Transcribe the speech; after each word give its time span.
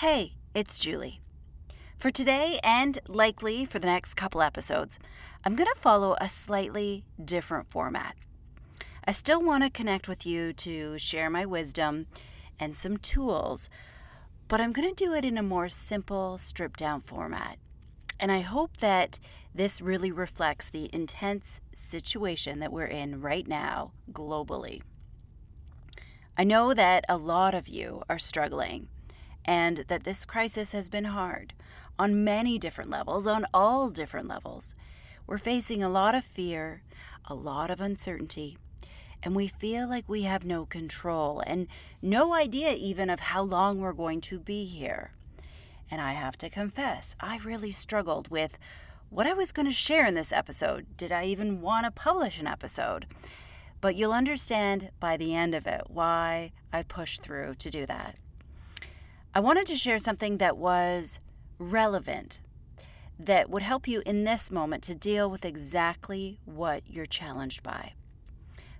Hey, 0.00 0.34
it's 0.52 0.78
Julie. 0.78 1.22
For 1.96 2.10
today 2.10 2.60
and 2.62 2.98
likely 3.08 3.64
for 3.64 3.78
the 3.78 3.86
next 3.86 4.12
couple 4.12 4.42
episodes, 4.42 4.98
I'm 5.42 5.56
going 5.56 5.70
to 5.74 5.80
follow 5.80 6.16
a 6.20 6.28
slightly 6.28 7.06
different 7.24 7.70
format. 7.70 8.14
I 9.06 9.12
still 9.12 9.42
want 9.42 9.64
to 9.64 9.70
connect 9.70 10.06
with 10.06 10.26
you 10.26 10.52
to 10.52 10.98
share 10.98 11.30
my 11.30 11.46
wisdom 11.46 12.08
and 12.60 12.76
some 12.76 12.98
tools, 12.98 13.70
but 14.48 14.60
I'm 14.60 14.72
going 14.72 14.94
to 14.94 15.04
do 15.04 15.14
it 15.14 15.24
in 15.24 15.38
a 15.38 15.42
more 15.42 15.70
simple, 15.70 16.36
stripped 16.36 16.78
down 16.78 17.00
format. 17.00 17.56
And 18.20 18.30
I 18.30 18.40
hope 18.40 18.76
that 18.80 19.18
this 19.54 19.80
really 19.80 20.12
reflects 20.12 20.68
the 20.68 20.90
intense 20.92 21.62
situation 21.74 22.58
that 22.58 22.70
we're 22.70 22.84
in 22.84 23.22
right 23.22 23.48
now 23.48 23.92
globally. 24.12 24.82
I 26.36 26.44
know 26.44 26.74
that 26.74 27.06
a 27.08 27.16
lot 27.16 27.54
of 27.54 27.66
you 27.66 28.02
are 28.10 28.18
struggling 28.18 28.88
and 29.46 29.84
that 29.88 30.04
this 30.04 30.24
crisis 30.24 30.72
has 30.72 30.88
been 30.88 31.04
hard 31.04 31.54
on 31.98 32.24
many 32.24 32.58
different 32.58 32.90
levels, 32.90 33.26
on 33.26 33.46
all 33.54 33.88
different 33.88 34.28
levels. 34.28 34.74
We're 35.26 35.38
facing 35.38 35.82
a 35.82 35.88
lot 35.88 36.14
of 36.14 36.24
fear, 36.24 36.82
a 37.24 37.34
lot 37.34 37.70
of 37.70 37.80
uncertainty, 37.80 38.58
and 39.22 39.34
we 39.34 39.48
feel 39.48 39.88
like 39.88 40.08
we 40.08 40.22
have 40.22 40.44
no 40.44 40.66
control 40.66 41.42
and 41.46 41.68
no 42.02 42.34
idea 42.34 42.74
even 42.74 43.08
of 43.08 43.20
how 43.20 43.42
long 43.42 43.80
we're 43.80 43.92
going 43.92 44.20
to 44.22 44.38
be 44.38 44.66
here. 44.66 45.12
And 45.90 46.00
I 46.00 46.12
have 46.12 46.36
to 46.38 46.50
confess, 46.50 47.16
I 47.20 47.38
really 47.38 47.72
struggled 47.72 48.28
with 48.28 48.58
what 49.08 49.26
I 49.26 49.32
was 49.32 49.52
going 49.52 49.66
to 49.66 49.72
share 49.72 50.06
in 50.06 50.14
this 50.14 50.32
episode. 50.32 50.96
Did 50.96 51.12
I 51.12 51.24
even 51.26 51.60
want 51.60 51.86
to 51.86 51.90
publish 51.90 52.40
an 52.40 52.46
episode? 52.46 53.06
But 53.80 53.94
you'll 53.94 54.12
understand 54.12 54.90
by 54.98 55.16
the 55.16 55.34
end 55.34 55.54
of 55.54 55.66
it 55.66 55.82
why 55.86 56.52
I 56.72 56.82
pushed 56.82 57.22
through 57.22 57.54
to 57.56 57.70
do 57.70 57.86
that. 57.86 58.16
I 59.36 59.40
wanted 59.40 59.66
to 59.66 59.76
share 59.76 59.98
something 59.98 60.38
that 60.38 60.56
was 60.56 61.20
relevant, 61.58 62.40
that 63.18 63.50
would 63.50 63.60
help 63.60 63.86
you 63.86 64.02
in 64.06 64.24
this 64.24 64.50
moment 64.50 64.82
to 64.84 64.94
deal 64.94 65.30
with 65.30 65.44
exactly 65.44 66.38
what 66.46 66.84
you're 66.86 67.04
challenged 67.04 67.62
by. 67.62 67.92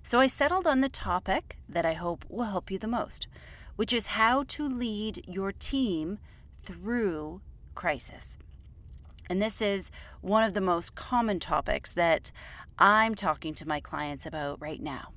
So 0.02 0.18
I 0.18 0.28
settled 0.28 0.66
on 0.66 0.80
the 0.80 0.88
topic 0.88 1.58
that 1.68 1.84
I 1.84 1.92
hope 1.92 2.24
will 2.30 2.46
help 2.46 2.70
you 2.70 2.78
the 2.78 2.86
most, 2.86 3.28
which 3.76 3.92
is 3.92 4.06
how 4.06 4.44
to 4.44 4.66
lead 4.66 5.22
your 5.28 5.52
team 5.52 6.20
through 6.62 7.42
crisis. 7.74 8.38
And 9.28 9.42
this 9.42 9.60
is 9.60 9.90
one 10.22 10.42
of 10.42 10.54
the 10.54 10.62
most 10.62 10.94
common 10.94 11.38
topics 11.38 11.92
that 11.92 12.32
I'm 12.78 13.14
talking 13.14 13.52
to 13.56 13.68
my 13.68 13.78
clients 13.78 14.24
about 14.24 14.58
right 14.58 14.80
now. 14.80 15.12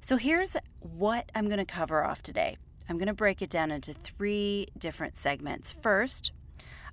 So 0.00 0.16
here's 0.16 0.56
what 0.78 1.28
I'm 1.34 1.46
going 1.46 1.58
to 1.58 1.64
cover 1.64 2.04
off 2.04 2.22
today. 2.22 2.56
I'm 2.88 2.96
going 2.96 3.08
to 3.08 3.14
break 3.14 3.42
it 3.42 3.50
down 3.50 3.70
into 3.70 3.92
three 3.92 4.68
different 4.78 5.14
segments. 5.14 5.70
First, 5.70 6.32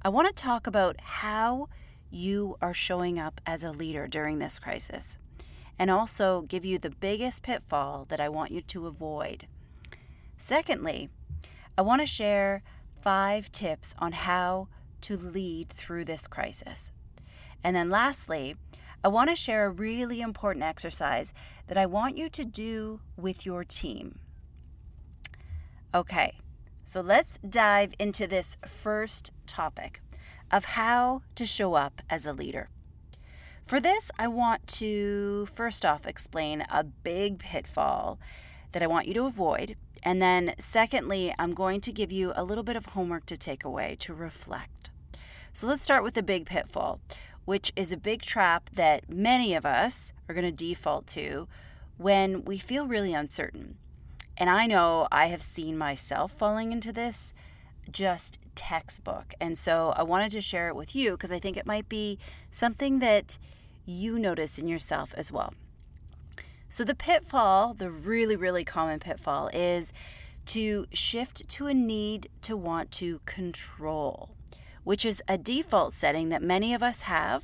I 0.02 0.10
want 0.10 0.28
to 0.28 0.44
talk 0.44 0.68
about 0.68 1.00
how 1.00 1.70
you 2.12 2.58
are 2.62 2.74
showing 2.74 3.18
up 3.18 3.40
as 3.46 3.64
a 3.64 3.72
leader 3.72 4.06
during 4.08 4.40
this 4.40 4.60
crisis 4.60 5.18
and 5.80 5.90
also 5.90 6.42
give 6.42 6.66
you 6.66 6.78
the 6.78 6.90
biggest 6.90 7.44
pitfall 7.44 8.06
that 8.10 8.20
I 8.20 8.30
want 8.30 8.52
you 8.52 8.62
to 8.62 8.88
avoid. 8.88 9.48
Secondly, 10.38 11.10
I 11.78 11.82
want 11.82 12.02
to 12.02 12.06
share 12.06 12.62
five 13.02 13.52
tips 13.52 13.94
on 13.98 14.12
how 14.12 14.68
to 15.02 15.18
lead 15.18 15.70
through 15.70 16.06
this 16.06 16.28
crisis. 16.28 16.92
And 17.64 17.76
then 17.76 17.90
lastly, 17.90 18.56
I 19.04 19.08
want 19.08 19.30
to 19.30 19.36
share 19.36 19.66
a 19.66 19.70
really 19.70 20.22
important 20.22 20.64
exercise 20.64 21.34
that 21.68 21.78
I 21.78 21.86
want 21.86 22.18
you 22.18 22.30
to 22.30 22.44
do 22.46 23.02
with 23.18 23.46
your 23.46 23.64
team. 23.64 24.20
Okay, 25.96 26.40
so 26.84 27.00
let's 27.00 27.40
dive 27.50 27.94
into 27.98 28.28
this 28.28 28.58
first 28.68 29.32
topic 29.48 30.02
of 30.52 30.66
how 30.66 31.22
to 31.36 31.46
show 31.46 31.76
up 31.76 32.02
as 32.10 32.26
a 32.26 32.34
leader. 32.34 32.68
For 33.66 33.80
this, 33.80 34.12
I 34.20 34.28
want 34.28 34.68
to 34.80 35.46
first 35.46 35.86
off 35.86 36.06
explain 36.06 36.66
a 36.70 36.84
big 36.84 37.40
pitfall 37.40 38.20
that 38.74 38.84
I 38.84 38.88
want 38.88 39.08
you 39.08 39.14
to 39.14 39.26
avoid. 39.26 39.78
And 40.04 40.22
then, 40.22 40.54
secondly, 40.60 41.34
I'm 41.40 41.54
going 41.54 41.80
to 41.80 41.94
give 41.94 42.12
you 42.12 42.34
a 42.36 42.44
little 42.44 42.66
bit 42.66 42.76
of 42.76 42.88
homework 42.88 43.26
to 43.28 43.38
take 43.38 43.64
away 43.64 43.96
to 44.00 44.14
reflect. 44.14 44.92
So 45.54 45.66
let's 45.66 45.82
start 45.82 46.04
with 46.04 46.16
the 46.16 46.22
big 46.22 46.46
pitfall, 46.46 47.00
which 47.46 47.72
is 47.78 47.94
a 47.94 47.98
big 47.98 48.22
trap 48.22 48.70
that 48.74 49.10
many 49.10 49.54
of 49.54 49.66
us 49.66 50.12
are 50.28 50.36
going 50.36 50.44
to 50.44 50.52
default 50.52 51.08
to 51.08 51.48
when 51.96 52.44
we 52.44 52.58
feel 52.58 52.86
really 52.86 53.14
uncertain. 53.14 53.78
And 54.38 54.50
I 54.50 54.66
know 54.66 55.08
I 55.12 55.28
have 55.28 55.42
seen 55.42 55.78
myself 55.78 56.32
falling 56.32 56.72
into 56.72 56.92
this 56.92 57.34
just 57.90 58.40
textbook. 58.56 59.34
And 59.40 59.58
so 59.58 59.94
I 59.96 60.04
wanted 60.04 60.32
to 60.32 60.42
share 60.42 60.68
it 60.68 60.76
with 60.76 60.96
you 60.96 61.12
because 61.12 61.32
I 61.32 61.40
think 61.40 61.58
it 61.58 61.66
might 61.66 61.88
be 61.88 62.18
something 62.52 63.00
that 63.00 63.38
you 63.86 64.18
notice 64.18 64.58
in 64.58 64.68
yourself 64.68 65.14
as 65.16 65.32
well. 65.32 65.54
So, 66.68 66.84
the 66.84 66.96
pitfall, 66.96 67.74
the 67.74 67.92
really, 67.92 68.36
really 68.36 68.66
common 68.66 69.00
pitfall, 69.00 69.50
is 69.54 69.94
to 70.48 70.88
shift 70.92 71.48
to 71.50 71.68
a 71.68 71.74
need 71.74 72.28
to 72.42 72.58
want 72.58 72.92
to 72.94 73.22
control, 73.26 74.32
which 74.84 75.06
is 75.06 75.24
a 75.28 75.38
default 75.38 75.94
setting 75.94 76.30
that 76.30 76.42
many 76.42 76.74
of 76.74 76.84
us 76.84 77.04
have. 77.04 77.44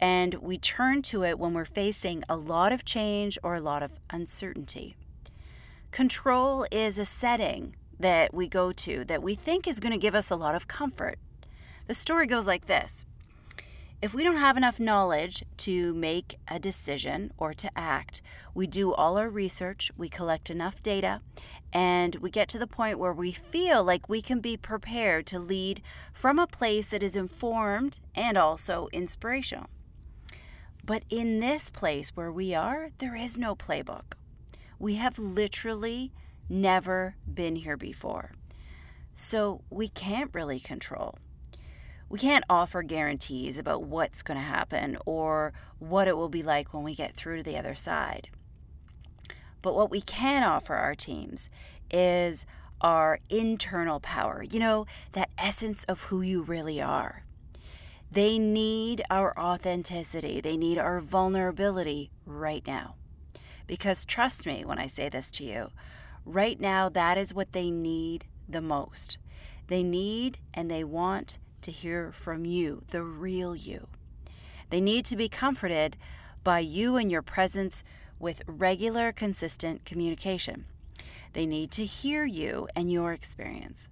And 0.00 0.34
we 0.34 0.56
turn 0.56 1.02
to 1.02 1.24
it 1.24 1.38
when 1.38 1.52
we're 1.52 1.64
facing 1.66 2.24
a 2.28 2.36
lot 2.36 2.72
of 2.72 2.84
change 2.84 3.36
or 3.42 3.56
a 3.56 3.60
lot 3.60 3.82
of 3.82 3.92
uncertainty. 4.10 4.96
Control 5.90 6.66
is 6.70 7.00
a 7.00 7.04
setting 7.04 7.74
that 7.98 8.32
we 8.32 8.46
go 8.46 8.70
to 8.70 9.04
that 9.06 9.24
we 9.24 9.34
think 9.34 9.66
is 9.66 9.80
going 9.80 9.92
to 9.92 9.98
give 9.98 10.14
us 10.14 10.30
a 10.30 10.36
lot 10.36 10.54
of 10.54 10.68
comfort. 10.68 11.18
The 11.88 11.94
story 11.94 12.28
goes 12.28 12.46
like 12.46 12.66
this 12.66 13.04
If 14.00 14.14
we 14.14 14.22
don't 14.22 14.36
have 14.36 14.56
enough 14.56 14.78
knowledge 14.78 15.42
to 15.58 15.92
make 15.94 16.36
a 16.46 16.60
decision 16.60 17.32
or 17.36 17.52
to 17.54 17.76
act, 17.76 18.22
we 18.54 18.68
do 18.68 18.94
all 18.94 19.18
our 19.18 19.28
research, 19.28 19.90
we 19.96 20.08
collect 20.08 20.48
enough 20.48 20.80
data, 20.80 21.22
and 21.72 22.14
we 22.16 22.30
get 22.30 22.48
to 22.50 22.58
the 22.58 22.68
point 22.68 23.00
where 23.00 23.12
we 23.12 23.32
feel 23.32 23.82
like 23.82 24.08
we 24.08 24.22
can 24.22 24.38
be 24.38 24.56
prepared 24.56 25.26
to 25.26 25.40
lead 25.40 25.82
from 26.12 26.38
a 26.38 26.46
place 26.46 26.90
that 26.90 27.02
is 27.02 27.16
informed 27.16 27.98
and 28.14 28.38
also 28.38 28.86
inspirational. 28.92 29.66
But 30.84 31.02
in 31.10 31.40
this 31.40 31.68
place 31.68 32.10
where 32.10 32.30
we 32.30 32.54
are, 32.54 32.90
there 32.98 33.16
is 33.16 33.36
no 33.36 33.56
playbook. 33.56 34.14
We 34.80 34.94
have 34.94 35.18
literally 35.18 36.10
never 36.48 37.14
been 37.32 37.56
here 37.56 37.76
before. 37.76 38.32
So 39.14 39.60
we 39.68 39.88
can't 39.88 40.30
really 40.32 40.58
control. 40.58 41.18
We 42.08 42.18
can't 42.18 42.44
offer 42.48 42.82
guarantees 42.82 43.58
about 43.58 43.82
what's 43.82 44.22
going 44.22 44.40
to 44.40 44.44
happen 44.44 44.96
or 45.04 45.52
what 45.78 46.08
it 46.08 46.16
will 46.16 46.30
be 46.30 46.42
like 46.42 46.72
when 46.72 46.82
we 46.82 46.94
get 46.94 47.14
through 47.14 47.36
to 47.36 47.42
the 47.42 47.58
other 47.58 47.74
side. 47.74 48.30
But 49.60 49.74
what 49.74 49.90
we 49.90 50.00
can 50.00 50.42
offer 50.42 50.74
our 50.74 50.94
teams 50.94 51.50
is 51.90 52.46
our 52.80 53.20
internal 53.28 54.00
power, 54.00 54.42
you 54.42 54.58
know, 54.58 54.86
that 55.12 55.28
essence 55.36 55.84
of 55.84 56.04
who 56.04 56.22
you 56.22 56.40
really 56.40 56.80
are. 56.80 57.22
They 58.10 58.38
need 58.38 59.02
our 59.10 59.38
authenticity, 59.38 60.40
they 60.40 60.56
need 60.56 60.78
our 60.78 61.00
vulnerability 61.00 62.10
right 62.24 62.66
now. 62.66 62.94
Because 63.70 64.04
trust 64.04 64.46
me 64.46 64.64
when 64.64 64.80
I 64.80 64.88
say 64.88 65.08
this 65.08 65.30
to 65.30 65.44
you, 65.44 65.70
right 66.24 66.60
now, 66.60 66.88
that 66.88 67.16
is 67.16 67.32
what 67.32 67.52
they 67.52 67.70
need 67.70 68.26
the 68.48 68.60
most. 68.60 69.16
They 69.68 69.84
need 69.84 70.40
and 70.52 70.68
they 70.68 70.82
want 70.82 71.38
to 71.62 71.70
hear 71.70 72.10
from 72.10 72.44
you, 72.44 72.82
the 72.88 73.04
real 73.04 73.54
you. 73.54 73.86
They 74.70 74.80
need 74.80 75.04
to 75.04 75.14
be 75.14 75.28
comforted 75.28 75.96
by 76.42 76.58
you 76.58 76.96
and 76.96 77.12
your 77.12 77.22
presence 77.22 77.84
with 78.18 78.42
regular, 78.48 79.12
consistent 79.12 79.84
communication. 79.84 80.64
They 81.32 81.46
need 81.46 81.70
to 81.70 81.84
hear 81.84 82.24
you 82.24 82.66
and 82.74 82.90
your 82.90 83.12
experience. 83.12 83.88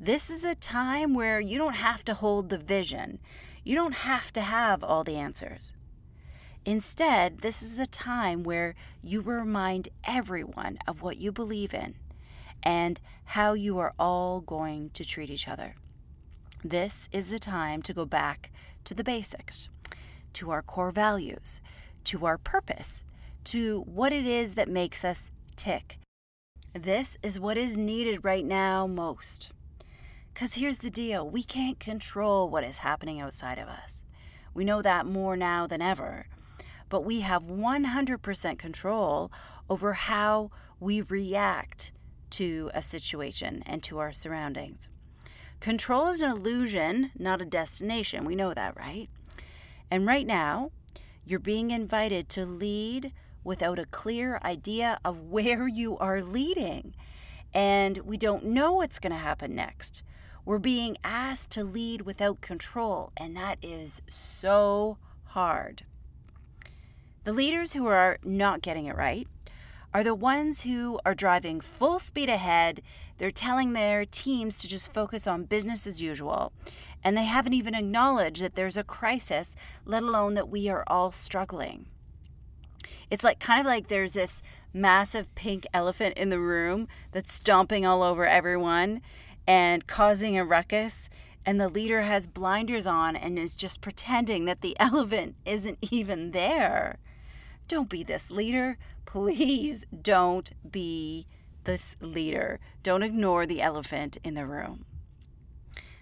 This 0.00 0.30
is 0.30 0.42
a 0.42 0.54
time 0.54 1.12
where 1.12 1.38
you 1.38 1.58
don't 1.58 1.76
have 1.76 2.02
to 2.06 2.14
hold 2.14 2.48
the 2.48 2.56
vision. 2.56 3.18
You 3.62 3.74
don't 3.74 3.92
have 3.92 4.32
to 4.32 4.40
have 4.40 4.82
all 4.82 5.04
the 5.04 5.16
answers. 5.16 5.74
Instead, 6.68 7.38
this 7.38 7.62
is 7.62 7.76
the 7.76 7.86
time 7.86 8.42
where 8.42 8.74
you 9.02 9.22
remind 9.22 9.88
everyone 10.04 10.78
of 10.86 11.00
what 11.00 11.16
you 11.16 11.32
believe 11.32 11.72
in 11.72 11.94
and 12.62 13.00
how 13.24 13.54
you 13.54 13.78
are 13.78 13.94
all 13.98 14.42
going 14.42 14.90
to 14.90 15.02
treat 15.02 15.30
each 15.30 15.48
other. 15.48 15.76
This 16.62 17.08
is 17.10 17.28
the 17.28 17.38
time 17.38 17.80
to 17.80 17.94
go 17.94 18.04
back 18.04 18.52
to 18.84 18.92
the 18.92 19.02
basics, 19.02 19.70
to 20.34 20.50
our 20.50 20.60
core 20.60 20.90
values, 20.90 21.62
to 22.04 22.26
our 22.26 22.36
purpose, 22.36 23.02
to 23.44 23.80
what 23.86 24.12
it 24.12 24.26
is 24.26 24.52
that 24.52 24.68
makes 24.68 25.06
us 25.06 25.30
tick. 25.56 25.98
This 26.74 27.16
is 27.22 27.40
what 27.40 27.56
is 27.56 27.78
needed 27.78 28.26
right 28.26 28.44
now 28.44 28.86
most. 28.86 29.52
Because 30.34 30.56
here's 30.56 30.80
the 30.80 30.90
deal 30.90 31.26
we 31.26 31.44
can't 31.44 31.80
control 31.80 32.50
what 32.50 32.62
is 32.62 32.78
happening 32.78 33.20
outside 33.22 33.56
of 33.56 33.68
us. 33.68 34.04
We 34.52 34.66
know 34.66 34.82
that 34.82 35.06
more 35.06 35.34
now 35.34 35.66
than 35.66 35.80
ever 35.80 36.26
but 36.88 37.04
we 37.04 37.20
have 37.20 37.44
100% 37.44 38.58
control 38.58 39.32
over 39.68 39.92
how 39.94 40.50
we 40.80 41.02
react 41.02 41.92
to 42.30 42.70
a 42.74 42.82
situation 42.82 43.62
and 43.66 43.82
to 43.82 43.98
our 43.98 44.12
surroundings. 44.12 44.88
Control 45.60 46.08
is 46.08 46.22
an 46.22 46.30
illusion, 46.30 47.10
not 47.18 47.42
a 47.42 47.44
destination. 47.44 48.24
We 48.24 48.36
know 48.36 48.54
that, 48.54 48.76
right? 48.76 49.08
And 49.90 50.06
right 50.06 50.26
now, 50.26 50.70
you're 51.26 51.40
being 51.40 51.70
invited 51.70 52.28
to 52.30 52.46
lead 52.46 53.12
without 53.42 53.78
a 53.78 53.86
clear 53.86 54.38
idea 54.44 54.98
of 55.04 55.20
where 55.30 55.66
you 55.66 55.98
are 55.98 56.22
leading. 56.22 56.94
And 57.52 57.98
we 57.98 58.16
don't 58.16 58.44
know 58.44 58.74
what's 58.74 58.98
going 58.98 59.12
to 59.12 59.18
happen 59.18 59.54
next. 59.54 60.02
We're 60.44 60.58
being 60.58 60.96
asked 61.02 61.50
to 61.50 61.64
lead 61.64 62.02
without 62.02 62.40
control, 62.40 63.12
and 63.16 63.36
that 63.36 63.58
is 63.60 64.00
so 64.08 64.96
hard. 65.24 65.82
The 67.28 67.34
leaders 67.34 67.74
who 67.74 67.86
are 67.88 68.16
not 68.24 68.62
getting 68.62 68.86
it 68.86 68.96
right 68.96 69.28
are 69.92 70.02
the 70.02 70.14
ones 70.14 70.62
who 70.62 70.98
are 71.04 71.12
driving 71.12 71.60
full 71.60 71.98
speed 71.98 72.30
ahead. 72.30 72.80
They're 73.18 73.30
telling 73.30 73.74
their 73.74 74.06
teams 74.06 74.56
to 74.60 74.66
just 74.66 74.94
focus 74.94 75.26
on 75.26 75.44
business 75.44 75.86
as 75.86 76.00
usual. 76.00 76.54
And 77.04 77.14
they 77.14 77.26
haven't 77.26 77.52
even 77.52 77.74
acknowledged 77.74 78.40
that 78.40 78.54
there's 78.54 78.78
a 78.78 78.82
crisis, 78.82 79.56
let 79.84 80.02
alone 80.02 80.32
that 80.36 80.48
we 80.48 80.70
are 80.70 80.84
all 80.86 81.12
struggling. 81.12 81.88
It's 83.10 83.24
like 83.24 83.40
kind 83.40 83.60
of 83.60 83.66
like 83.66 83.88
there's 83.88 84.14
this 84.14 84.42
massive 84.72 85.34
pink 85.34 85.66
elephant 85.74 86.16
in 86.16 86.30
the 86.30 86.40
room 86.40 86.88
that's 87.12 87.34
stomping 87.34 87.84
all 87.84 88.02
over 88.02 88.26
everyone 88.26 89.02
and 89.46 89.86
causing 89.86 90.38
a 90.38 90.46
ruckus. 90.46 91.10
And 91.44 91.60
the 91.60 91.68
leader 91.68 92.00
has 92.00 92.26
blinders 92.26 92.86
on 92.86 93.16
and 93.16 93.38
is 93.38 93.54
just 93.54 93.82
pretending 93.82 94.46
that 94.46 94.62
the 94.62 94.74
elephant 94.80 95.36
isn't 95.44 95.76
even 95.90 96.30
there. 96.30 96.96
Don't 97.68 97.90
be 97.90 98.02
this 98.02 98.30
leader. 98.30 98.78
Please 99.04 99.84
don't 100.00 100.50
be 100.68 101.26
this 101.64 101.96
leader. 102.00 102.60
Don't 102.82 103.02
ignore 103.02 103.44
the 103.44 103.60
elephant 103.60 104.16
in 104.24 104.34
the 104.34 104.46
room. 104.46 104.86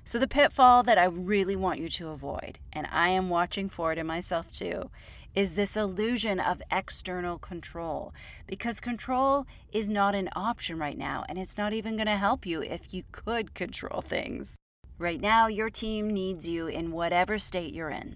So, 0.04 0.20
the 0.20 0.28
pitfall 0.28 0.84
that 0.84 0.98
I 0.98 1.06
really 1.06 1.56
want 1.56 1.80
you 1.80 1.88
to 1.88 2.10
avoid, 2.10 2.60
and 2.72 2.86
I 2.92 3.08
am 3.08 3.28
watching 3.28 3.68
for 3.68 3.90
it 3.90 3.98
in 3.98 4.06
myself 4.06 4.52
too, 4.52 4.90
is 5.34 5.54
this 5.54 5.76
illusion 5.76 6.38
of 6.38 6.62
external 6.70 7.38
control. 7.38 8.14
Because 8.46 8.78
control 8.78 9.46
is 9.72 9.88
not 9.88 10.14
an 10.14 10.28
option 10.36 10.78
right 10.78 10.96
now, 10.96 11.24
and 11.28 11.36
it's 11.36 11.58
not 11.58 11.72
even 11.72 11.96
going 11.96 12.06
to 12.06 12.16
help 12.16 12.46
you 12.46 12.62
if 12.62 12.94
you 12.94 13.02
could 13.10 13.54
control 13.54 14.00
things. 14.00 14.54
Right 14.96 15.20
now, 15.20 15.48
your 15.48 15.68
team 15.68 16.08
needs 16.10 16.46
you 16.46 16.68
in 16.68 16.92
whatever 16.92 17.40
state 17.40 17.74
you're 17.74 17.90
in. 17.90 18.14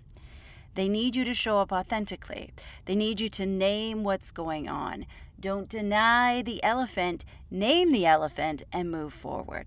They 0.74 0.88
need 0.88 1.16
you 1.16 1.24
to 1.24 1.34
show 1.34 1.58
up 1.58 1.72
authentically. 1.72 2.52
They 2.84 2.94
need 2.94 3.20
you 3.20 3.28
to 3.28 3.46
name 3.46 4.04
what's 4.04 4.30
going 4.30 4.68
on. 4.68 5.06
Don't 5.38 5.68
deny 5.68 6.42
the 6.42 6.62
elephant, 6.62 7.24
name 7.50 7.90
the 7.90 8.06
elephant, 8.06 8.62
and 8.72 8.90
move 8.90 9.12
forward. 9.12 9.66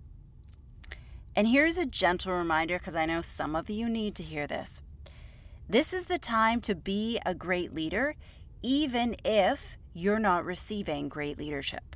And 1.36 1.48
here's 1.48 1.78
a 1.78 1.86
gentle 1.86 2.34
reminder 2.34 2.78
because 2.78 2.96
I 2.96 3.06
know 3.06 3.22
some 3.22 3.56
of 3.56 3.70
you 3.70 3.90
need 3.90 4.16
to 4.16 4.24
hear 4.24 4.46
this. 4.46 4.82
This 5.68 5.94
is 5.94 6.06
the 6.06 6.20
time 6.20 6.62
to 6.62 6.76
be 6.76 7.20
a 7.26 7.34
great 7.34 7.74
leader, 7.74 8.16
even 8.62 9.16
if 9.26 9.78
you're 9.94 10.20
not 10.20 10.46
receiving 10.46 11.10
great 11.10 11.38
leadership. 11.38 11.96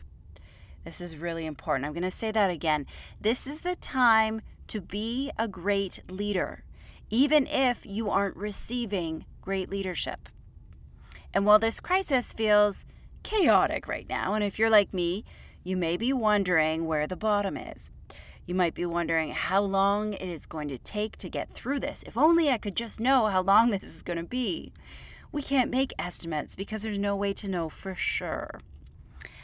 This 0.84 1.02
is 1.02 1.18
really 1.18 1.46
important. 1.46 1.86
I'm 1.86 1.94
going 1.94 2.04
to 2.04 2.12
say 2.12 2.32
that 2.32 2.50
again. 2.50 2.86
This 3.20 3.46
is 3.46 3.60
the 3.60 3.76
time 3.76 4.42
to 4.68 4.82
be 4.82 5.32
a 5.38 5.48
great 5.48 6.02
leader, 6.10 6.64
even 7.10 7.48
if 7.48 7.86
you 7.86 8.10
aren't 8.10 8.36
receiving 8.36 9.26
great 9.42 9.70
leadership. 9.70 10.30
And 11.34 11.46
while 11.46 11.60
this 11.60 11.80
crisis 11.80 12.34
feels 12.34 12.86
chaotic 13.24 13.88
right 13.88 14.08
now, 14.10 14.34
and 14.34 14.44
if 14.44 14.58
you're 14.58 14.70
like 14.70 14.94
me, 14.94 15.24
you 15.64 15.78
may 15.78 15.98
be 15.98 16.14
wondering 16.14 16.86
where 16.86 17.08
the 17.08 17.16
bottom 17.16 17.58
is. 17.58 17.92
You 18.46 18.56
might 18.56 18.74
be 18.74 18.86
wondering 18.86 19.32
how 19.32 19.62
long 19.62 20.14
it 20.14 20.22
is 20.22 20.46
going 20.46 20.70
to 20.70 20.78
take 20.78 21.18
to 21.18 21.30
get 21.30 21.52
through 21.52 21.82
this. 21.82 22.04
If 22.08 22.18
only 22.18 22.50
I 22.50 22.58
could 22.58 22.76
just 22.76 23.00
know 23.00 23.28
how 23.28 23.42
long 23.42 23.70
this 23.72 23.84
is 23.84 24.04
going 24.04 24.18
to 24.18 24.24
be. 24.24 24.72
We 25.32 25.42
can't 25.42 25.70
make 25.70 25.94
estimates 26.00 26.56
because 26.56 26.82
there's 26.82 26.98
no 26.98 27.16
way 27.16 27.34
to 27.34 27.50
know 27.50 27.68
for 27.70 27.96
sure. 27.96 28.62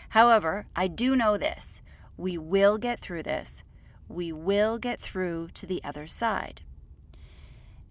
However, 0.10 0.68
I 0.76 0.88
do 0.88 1.16
know 1.16 1.38
this 1.38 1.82
we 2.16 2.38
will 2.38 2.78
get 2.78 3.00
through 3.00 3.24
this. 3.24 3.64
We 4.08 4.32
will 4.32 4.78
get 4.78 5.00
through 5.00 5.50
to 5.56 5.66
the 5.66 5.84
other 5.84 6.08
side. 6.08 6.62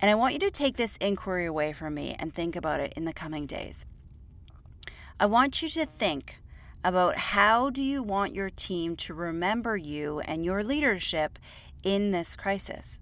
And 0.02 0.10
I 0.10 0.16
want 0.16 0.34
you 0.34 0.40
to 0.40 0.50
take 0.50 0.76
this 0.76 0.96
inquiry 0.96 1.46
away 1.46 1.72
from 1.72 1.94
me 1.94 2.16
and 2.19 2.34
think 2.34 2.56
about 2.56 2.81
it 2.81 2.93
in 2.96 3.04
the 3.04 3.12
coming 3.12 3.46
days. 3.46 3.87
I 5.20 5.26
want 5.26 5.62
you 5.62 5.69
to 5.69 5.87
think 5.87 6.38
about 6.82 7.16
how 7.16 7.70
do 7.70 7.81
you 7.81 8.02
want 8.02 8.34
your 8.34 8.50
team 8.50 8.96
to 8.96 9.14
remember 9.14 9.76
you 9.76 10.19
and 10.19 10.44
your 10.44 10.64
leadership 10.64 11.38
in 11.84 12.10
this 12.10 12.34
crisis. 12.34 12.99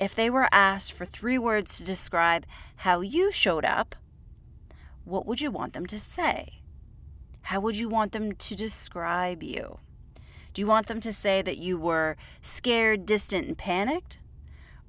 If 0.00 0.16
they 0.16 0.28
were 0.28 0.48
asked 0.50 0.92
for 0.92 1.04
three 1.04 1.38
words 1.38 1.76
to 1.76 1.84
describe 1.84 2.46
how 2.76 3.00
you 3.00 3.30
showed 3.30 3.64
up, 3.64 3.94
what 5.04 5.24
would 5.24 5.40
you 5.40 5.52
want 5.52 5.72
them 5.72 5.86
to 5.86 6.00
say? 6.00 6.62
How 7.42 7.60
would 7.60 7.76
you 7.76 7.88
want 7.88 8.10
them 8.10 8.32
to 8.32 8.56
describe 8.56 9.44
you? 9.44 9.78
Do 10.52 10.60
you 10.60 10.66
want 10.66 10.88
them 10.88 10.98
to 11.00 11.12
say 11.12 11.42
that 11.42 11.58
you 11.58 11.78
were 11.78 12.16
scared, 12.40 13.06
distant, 13.06 13.46
and 13.46 13.56
panicked? 13.56 14.18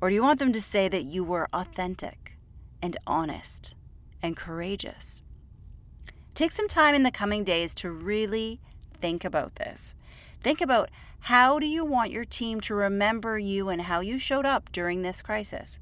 Or 0.01 0.09
do 0.09 0.15
you 0.15 0.23
want 0.23 0.39
them 0.39 0.51
to 0.51 0.61
say 0.61 0.87
that 0.89 1.05
you 1.05 1.23
were 1.23 1.47
authentic 1.53 2.37
and 2.81 2.97
honest 3.07 3.75
and 4.21 4.35
courageous? 4.35 5.21
Take 6.33 6.51
some 6.51 6.67
time 6.67 6.95
in 6.95 7.03
the 7.03 7.11
coming 7.11 7.43
days 7.43 7.73
to 7.75 7.91
really 7.91 8.59
think 8.99 9.23
about 9.23 9.55
this. 9.55 9.95
Think 10.41 10.61
about 10.61 10.89
how 11.21 11.57
do 11.57 11.65
you 11.65 11.85
want 11.85 12.11
your 12.11 12.25
team 12.25 12.59
to 12.61 12.75
remember 12.75 13.39
you 13.39 13.69
and 13.69 13.83
how 13.83 14.01
you 14.01 14.19
showed 14.19 14.45
up 14.45 14.71
during 14.71 15.01
this 15.01 15.21
crisis? 15.21 15.79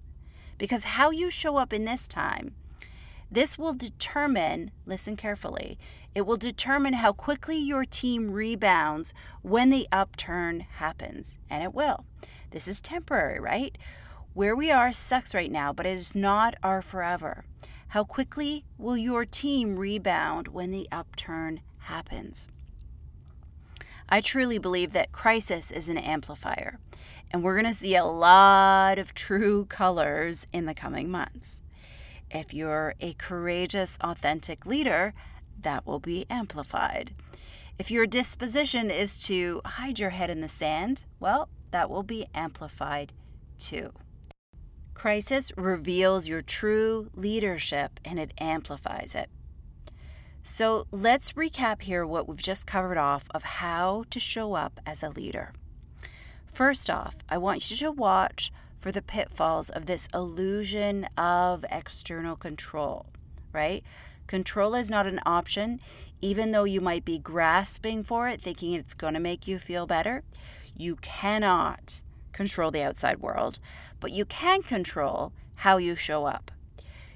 Because 0.58 0.84
how 0.84 1.10
you 1.10 1.32
show 1.32 1.58
up 1.58 1.74
in 1.74 1.86
this 1.86 2.08
time, 2.08 2.54
this 3.32 3.58
will 3.58 3.74
determine, 3.74 4.72
listen 4.86 5.16
carefully, 5.16 5.80
it 6.14 6.26
will 6.26 6.38
determine 6.38 6.94
how 6.94 7.14
quickly 7.14 7.58
your 7.58 7.86
team 7.86 8.32
rebounds 8.32 9.14
when 9.42 9.70
the 9.70 9.88
upturn 9.92 10.66
happens. 10.76 11.40
And 11.50 11.64
it 11.64 11.74
will. 11.74 12.06
This 12.52 12.68
is 12.68 12.82
temporary, 12.82 13.40
right? 13.40 13.78
Where 14.34 14.56
we 14.56 14.72
are 14.72 14.92
sucks 14.92 15.34
right 15.34 15.52
now, 15.52 15.74
but 15.74 15.86
it 15.86 15.98
is 15.98 16.16
not 16.16 16.56
our 16.62 16.82
forever. 16.82 17.46
How 17.90 18.04
quickly 18.04 18.64
will 18.78 18.98
your 18.98 19.26
team 19.26 19.78
rebound 19.78 20.50
when 20.50 20.72
the 20.72 20.88
upturn 20.92 21.62
happens? 21.80 22.48
I 24.08 24.22
truly 24.22 24.58
believe 24.58 24.92
that 24.92 25.12
crisis 25.12 25.72
is 25.72 25.90
an 25.90 25.98
amplifier, 25.98 26.80
and 27.32 27.44
we're 27.44 27.56
going 27.56 27.72
to 27.72 27.78
see 27.78 27.96
a 27.96 28.06
lot 28.06 29.00
of 29.00 29.14
true 29.14 29.66
colors 29.66 30.48
in 30.52 30.66
the 30.66 30.74
coming 30.74 31.10
months. 31.10 31.62
If 32.30 32.54
you're 32.54 32.96
a 33.00 33.14
courageous, 33.14 33.98
authentic 34.02 34.66
leader, 34.66 35.14
that 35.62 35.86
will 35.86 36.00
be 36.00 36.26
amplified. 36.30 37.14
If 37.78 37.92
your 37.92 38.06
disposition 38.06 38.92
is 38.92 39.22
to 39.24 39.62
hide 39.66 40.00
your 40.00 40.12
head 40.12 40.30
in 40.30 40.42
the 40.42 40.50
sand, 40.50 41.06
well, 41.20 41.50
that 41.72 41.90
will 41.90 42.04
be 42.04 42.28
amplified 42.34 43.14
too. 43.58 43.92
Crisis 44.94 45.52
reveals 45.58 46.28
your 46.28 46.42
true 46.42 47.10
leadership 47.16 48.00
and 48.06 48.20
it 48.20 48.34
amplifies 48.38 49.16
it. 49.16 49.30
So 50.44 50.88
let's 50.92 51.34
recap 51.34 51.84
here 51.84 52.06
what 52.06 52.28
we've 52.28 52.38
just 52.38 52.68
covered 52.68 52.98
off 52.98 53.26
of 53.32 53.44
how 53.44 54.06
to 54.10 54.20
show 54.20 54.54
up 54.54 54.80
as 54.86 55.04
a 55.04 55.10
leader. 55.10 55.54
First 56.46 56.90
off, 56.90 57.18
I 57.30 57.38
want 57.38 57.70
you 57.70 57.78
to 57.78 57.92
watch 57.92 58.52
for 58.78 58.92
the 58.92 59.02
pitfalls 59.02 59.70
of 59.70 59.86
this 59.86 60.10
illusion 60.14 61.08
of 61.18 61.64
external 61.72 62.36
control, 62.36 63.06
right? 63.54 63.84
Control 64.28 64.76
is 64.76 64.90
not 64.90 65.06
an 65.08 65.20
option, 65.26 65.80
even 66.22 66.52
though 66.52 66.64
you 66.64 66.82
might 66.82 67.06
be 67.06 67.20
grasping 67.20 68.04
for 68.04 68.28
it, 68.28 68.42
thinking 68.42 68.74
it's 68.74 68.94
going 68.94 69.14
to 69.14 69.20
make 69.20 69.48
you 69.48 69.60
feel 69.60 69.86
better. 69.86 70.24
You 70.76 70.96
cannot 70.98 72.02
control 72.32 72.72
the 72.72 72.84
outside 72.84 73.20
world, 73.20 73.60
but 74.00 74.12
you 74.12 74.26
can 74.26 74.64
control 74.64 75.34
how 75.56 75.78
you 75.78 75.96
show 75.96 76.26
up. 76.26 76.52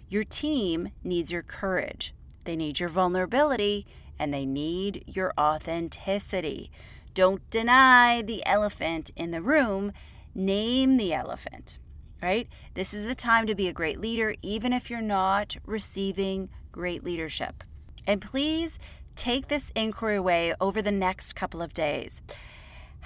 Your 0.08 0.24
team 0.24 0.90
needs 1.04 1.32
your 1.32 1.42
courage, 1.42 2.14
they 2.44 2.56
need 2.56 2.80
your 2.80 2.90
vulnerability, 2.90 3.88
and 4.20 4.34
they 4.34 4.46
need 4.46 5.04
your 5.08 5.34
authenticity. 5.38 6.72
Don't 7.14 7.50
deny 7.50 8.22
the 8.22 8.46
elephant 8.46 9.12
in 9.16 9.32
the 9.32 9.42
room, 9.42 9.92
name 10.34 10.98
the 10.98 11.14
elephant, 11.14 11.78
right? 12.22 12.48
This 12.74 12.94
is 12.94 13.06
the 13.08 13.16
time 13.16 13.48
to 13.48 13.56
be 13.56 13.68
a 13.68 13.74
great 13.74 14.00
leader, 14.00 14.36
even 14.42 14.74
if 14.74 14.90
you're 14.90 15.02
not 15.02 15.56
receiving 15.66 16.50
great 16.72 17.04
leadership. 17.04 17.64
And 18.06 18.22
please 18.22 18.80
take 19.16 19.48
this 19.48 19.72
inquiry 19.76 20.18
away 20.18 20.54
over 20.60 20.82
the 20.82 20.92
next 20.92 21.34
couple 21.34 21.62
of 21.62 21.74
days. 21.74 22.22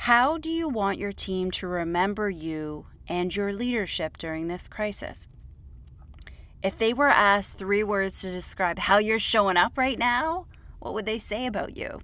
How 0.03 0.37
do 0.37 0.49
you 0.49 0.69
want 0.69 0.97
your 0.97 1.11
team 1.11 1.51
to 1.51 1.67
remember 1.67 2.29
you 2.29 2.85
and 3.09 3.35
your 3.35 3.51
leadership 3.51 4.17
during 4.17 4.47
this 4.47 4.69
crisis? 4.69 5.27
If 6.63 6.77
they 6.77 6.93
were 6.93 7.09
asked 7.09 7.57
three 7.57 7.83
words 7.83 8.21
to 8.21 8.31
describe 8.31 8.79
how 8.79 8.99
you're 8.99 9.19
showing 9.19 9.57
up 9.57 9.77
right 9.77 9.99
now, 9.99 10.45
what 10.79 10.93
would 10.93 11.05
they 11.05 11.17
say 11.17 11.45
about 11.45 11.75
you? 11.75 11.99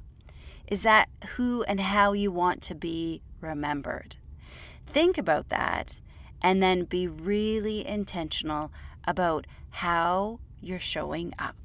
Is 0.68 0.84
that 0.84 1.08
who 1.38 1.64
and 1.64 1.80
how 1.80 2.12
you 2.12 2.34
want 2.34 2.62
to 2.64 2.76
be 2.76 3.22
remembered? 3.40 4.18
Think 4.88 5.18
about 5.18 5.48
that 5.48 6.02
and 6.42 6.62
then 6.62 6.84
be 6.84 7.08
really 7.08 7.88
intentional 7.88 8.74
about 9.06 9.48
how 9.70 10.42
you're 10.60 10.80
showing 10.80 11.34
up. 11.40 11.65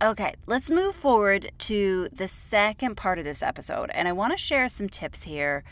Okay, 0.00 0.34
let's 0.46 0.70
move 0.70 0.94
forward 0.94 1.50
to 1.58 2.06
the 2.12 2.28
second 2.28 2.96
part 2.96 3.18
of 3.18 3.24
this 3.24 3.42
episode. 3.42 3.90
And 3.92 4.06
I 4.06 4.12
want 4.12 4.30
to 4.32 4.38
share 4.38 4.68
some 4.68 4.88
tips 4.88 5.24
here 5.24 5.64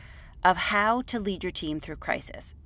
of 0.43 0.57
how 0.57 1.03
to 1.03 1.21
lead 1.21 1.45
your 1.45 1.53
team 1.53 1.79
through 1.79 1.97
crisis. 1.97 2.57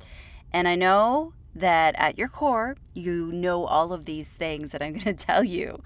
And 0.54 0.66
I 0.66 0.74
know 0.74 1.34
that 1.54 1.94
at 1.98 2.16
your 2.16 2.28
core, 2.28 2.76
you 2.94 3.30
know 3.30 3.66
all 3.66 3.92
of 3.92 4.06
these 4.06 4.32
things 4.32 4.72
that 4.72 4.80
I'm 4.80 4.92
going 4.94 5.04
to 5.04 5.26
tell 5.26 5.44
you. 5.44 5.82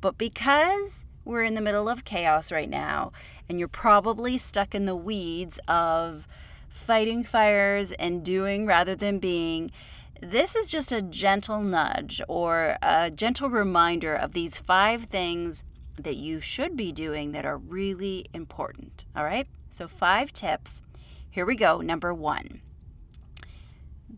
But 0.00 0.16
because 0.16 1.04
we're 1.26 1.44
in 1.44 1.52
the 1.52 1.60
middle 1.60 1.90
of 1.90 2.06
chaos 2.06 2.50
right 2.50 2.70
now, 2.70 3.12
and 3.50 3.58
you're 3.58 3.68
probably 3.68 4.38
stuck 4.38 4.74
in 4.74 4.86
the 4.86 4.96
weeds 4.96 5.60
of 5.68 6.26
fighting 6.70 7.22
fires 7.22 7.92
and 7.92 8.24
doing 8.24 8.64
rather 8.64 8.94
than 8.94 9.18
being, 9.18 9.72
this 10.20 10.54
is 10.54 10.68
just 10.68 10.92
a 10.92 11.02
gentle 11.02 11.60
nudge 11.60 12.20
or 12.28 12.76
a 12.82 13.10
gentle 13.10 13.50
reminder 13.50 14.14
of 14.14 14.32
these 14.32 14.58
five 14.58 15.04
things 15.04 15.62
that 15.98 16.16
you 16.16 16.40
should 16.40 16.76
be 16.76 16.92
doing 16.92 17.32
that 17.32 17.44
are 17.44 17.58
really 17.58 18.26
important. 18.32 19.04
All 19.16 19.24
right? 19.24 19.48
So, 19.70 19.88
five 19.88 20.32
tips. 20.32 20.82
Here 21.30 21.44
we 21.44 21.56
go. 21.56 21.80
Number 21.80 22.14
one 22.14 22.62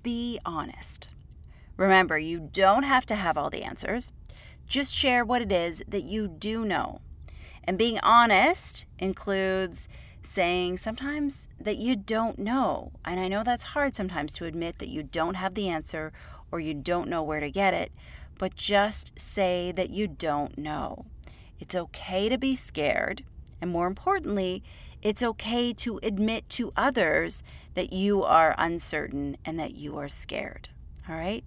be 0.03 0.39
honest. 0.45 1.09
Remember, 1.77 2.19
you 2.19 2.41
don't 2.41 2.83
have 2.85 3.07
to 3.07 3.15
have 3.15 3.37
all 3.37 3.51
the 3.51 3.63
answers. 3.63 4.13
Just 4.67 4.95
share 4.95 5.25
what 5.25 5.43
it 5.43 5.53
is 5.53 5.83
that 5.89 6.05
you 6.05 6.29
do 6.29 6.65
know. 6.65 7.01
And 7.65 7.79
being 7.79 7.99
honest 8.03 8.87
includes 8.99 9.89
saying 10.23 10.79
sometimes 10.79 11.49
that 11.61 11.79
you 11.79 11.97
don't 11.97 12.39
know. 12.39 12.93
And 13.05 13.19
I 13.21 13.29
know 13.29 13.43
that's 13.43 13.65
hard 13.65 13.95
sometimes 13.95 14.33
to 14.35 14.45
admit 14.45 14.79
that 14.79 14.89
you 14.89 15.03
don't 15.03 15.35
have 15.35 15.55
the 15.55 15.69
answer 15.69 16.13
or 16.51 16.61
you 16.61 16.75
don't 16.75 17.09
know 17.09 17.23
where 17.23 17.41
to 17.41 17.51
get 17.51 17.75
it, 17.75 17.93
but 18.39 18.55
just 18.55 19.19
say 19.19 19.73
that 19.73 19.91
you 19.91 20.07
don't 20.07 20.59
know. 20.59 21.07
It's 21.59 21.75
okay 21.75 22.29
to 22.29 22.39
be 22.39 22.57
scared. 22.57 23.25
And 23.61 23.71
more 23.71 23.87
importantly, 23.87 24.63
it's 25.03 25.23
okay 25.23 25.73
to 25.75 25.99
admit 26.03 26.49
to 26.51 26.73
others 26.77 27.43
that 27.75 27.93
you 27.93 28.23
are 28.23 28.55
uncertain 28.59 29.37
and 29.45 29.59
that 29.59 29.75
you 29.75 29.97
are 29.99 30.09
scared. 30.09 30.71
All 31.09 31.17
right? 31.17 31.45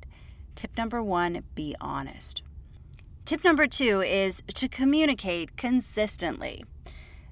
Tip 0.55 0.77
number 0.77 1.01
one 1.01 1.43
be 1.55 1.75
honest. 1.81 2.43
Tip 3.25 3.43
number 3.43 3.67
two 3.67 4.01
is 4.01 4.43
to 4.53 4.67
communicate 4.67 5.55
consistently. 5.55 6.65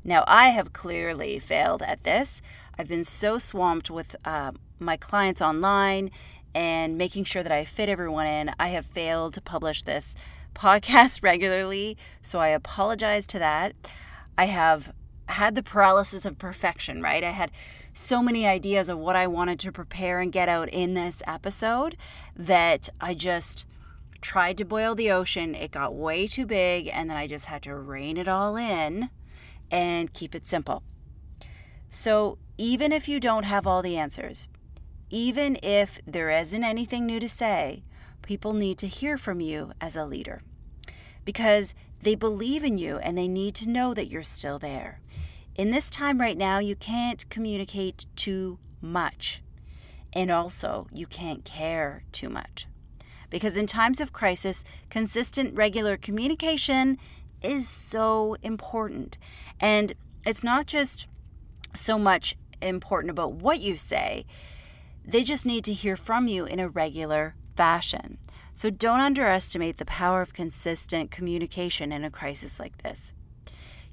Now, 0.03 0.24
I 0.27 0.48
have 0.48 0.74
clearly 0.74 1.38
failed 1.39 1.84
at 1.84 2.03
this. 2.03 2.41
I've 2.77 2.88
been 2.88 3.03
so 3.03 3.38
swamped 3.38 3.91
with 3.91 4.15
uh, 4.25 4.51
my 4.79 4.98
clients 4.98 5.41
online 5.41 6.10
and 6.55 6.98
making 6.98 7.25
sure 7.25 7.43
that 7.43 7.51
I 7.51 7.65
fit 7.65 7.89
everyone 7.89 8.25
in. 8.25 8.51
I 8.60 8.70
have 8.70 8.86
failed 8.86 9.36
to 9.36 9.41
publish 9.41 9.84
this 9.84 10.15
podcast 10.55 11.24
regularly, 11.24 11.98
so 12.22 12.39
I 12.39 12.50
apologize 12.50 13.27
to 13.27 13.39
that. 13.39 13.74
I 14.38 14.46
have 14.46 14.93
had 15.27 15.55
the 15.55 15.63
paralysis 15.63 16.25
of 16.25 16.38
perfection, 16.38 17.01
right? 17.01 17.24
I 17.24 17.31
had 17.31 17.51
so 17.93 18.22
many 18.22 18.46
ideas 18.46 18.89
of 18.89 18.98
what 18.98 19.15
I 19.15 19.27
wanted 19.27 19.60
to 19.60 19.72
prepare 19.72 20.20
and 20.20 20.31
get 20.31 20.50
out 20.50 20.67
in 20.70 20.93
this 20.93 21.22
episode 21.25 21.96
that 22.36 22.89
I 23.00 23.13
just 23.13 23.65
tried 24.20 24.58
to 24.58 24.65
boil 24.65 24.93
the 24.93 25.12
ocean. 25.12 25.55
It 25.55 25.72
got 25.72 25.96
way 25.96 26.27
too 26.27 26.46
big, 26.46 26.89
and 26.91 27.10
then 27.10 27.17
I 27.17 27.27
just 27.27 27.46
had 27.46 27.62
to 27.63 27.75
rein 27.75 28.17
it 28.17 28.27
all 28.27 28.58
in 28.58 29.10
and 29.72 30.13
keep 30.13 30.36
it 30.36 30.46
simple. 30.46 30.84
So, 31.90 32.38
even 32.58 32.92
if 32.92 33.08
you 33.08 33.20
don't 33.20 33.44
have 33.44 33.66
all 33.66 33.82
the 33.82 33.98
answers, 33.98 34.48
even 35.10 35.58
if 35.63 36.00
there 36.06 36.30
isn't 36.30 36.63
anything 36.63 37.06
new 37.06 37.20
to 37.20 37.28
say, 37.28 37.84
people 38.22 38.54
need 38.54 38.78
to 38.78 38.88
hear 38.88 39.18
from 39.18 39.42
you 39.42 39.72
as 39.82 39.96
a 39.96 40.06
leader 40.06 40.42
because 41.25 41.74
they 42.01 42.16
believe 42.16 42.63
in 42.63 42.78
you 42.78 42.98
and 42.98 43.18
they 43.18 43.28
need 43.28 43.56
to 43.56 43.70
know 43.70 43.94
that 43.94 44.10
you're 44.10 44.24
still 44.24 44.60
there. 44.60 45.01
In 45.56 45.72
this 45.72 45.90
time 45.90 46.20
right 46.20 46.38
now, 46.38 46.60
you 46.60 46.75
can't 46.75 47.30
communicate 47.30 48.06
too 48.16 48.58
much. 48.82 49.42
And 50.13 50.32
also, 50.32 50.88
you 50.92 51.06
can't 51.06 51.46
care 51.46 52.04
too 52.12 52.30
much. 52.30 52.68
Because 53.30 53.56
in 53.56 53.68
times 53.68 54.01
of 54.01 54.12
crisis, 54.12 54.63
consistent, 54.90 55.56
regular 55.56 55.96
communication 55.98 56.98
is 57.42 57.68
so 57.68 58.36
important. 58.42 59.18
And 59.60 59.94
it's 60.26 60.44
not 60.44 60.68
just 60.68 61.08
so 61.74 61.98
much 61.98 62.36
important 62.62 63.12
about 63.12 63.34
what 63.34 63.60
you 63.60 63.78
say, 63.78 64.26
they 65.06 65.24
just 65.24 65.46
need 65.46 65.64
to 65.66 65.74
hear 65.74 65.98
from 65.98 66.28
you 66.28 66.46
in 66.46 66.60
a 66.60 66.70
regular 66.70 67.36
fashion. 67.56 68.18
So 68.54 68.70
don't 68.70 69.00
underestimate 69.00 69.78
the 69.78 69.86
power 69.86 70.22
of 70.22 70.34
consistent 70.34 71.10
communication 71.10 71.92
in 71.92 72.04
a 72.04 72.12
crisis 72.12 72.60
like 72.60 72.84
this. 72.84 73.14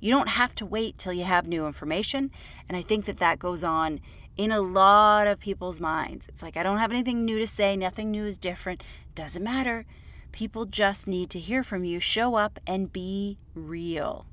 You 0.01 0.13
don't 0.13 0.29
have 0.29 0.55
to 0.57 0.67
wait 0.67 0.99
till 0.99 1.13
you 1.13 1.25
have 1.25 1.47
new 1.47 1.67
information. 1.67 2.31
And 2.69 2.77
I 2.77 2.83
think 2.83 3.05
that 3.07 3.19
that 3.19 3.39
goes 3.39 3.65
on 3.65 4.01
in 4.37 4.53
a 4.53 4.61
lot 4.61 5.27
of 5.27 5.41
people's 5.41 5.81
minds. 5.81 6.29
It's 6.29 6.43
like, 6.43 6.57
I 6.57 6.63
don't 6.63 6.79
have 6.79 6.93
anything 6.93 7.25
new 7.25 7.39
to 7.39 7.47
say, 7.47 7.77
nothing 7.77 8.11
new 8.11 8.25
is 8.25 8.39
different. 8.39 8.83
Doesn't 9.15 9.43
matter. 9.43 9.87
People 10.33 10.65
just 10.65 11.07
need 11.07 11.31
to 11.31 11.39
hear 11.39 11.63
from 11.63 11.85
you. 11.85 12.01
Show 12.01 12.35
up 12.35 12.59
and 12.67 12.93
be 12.93 13.39
real. 13.55 14.27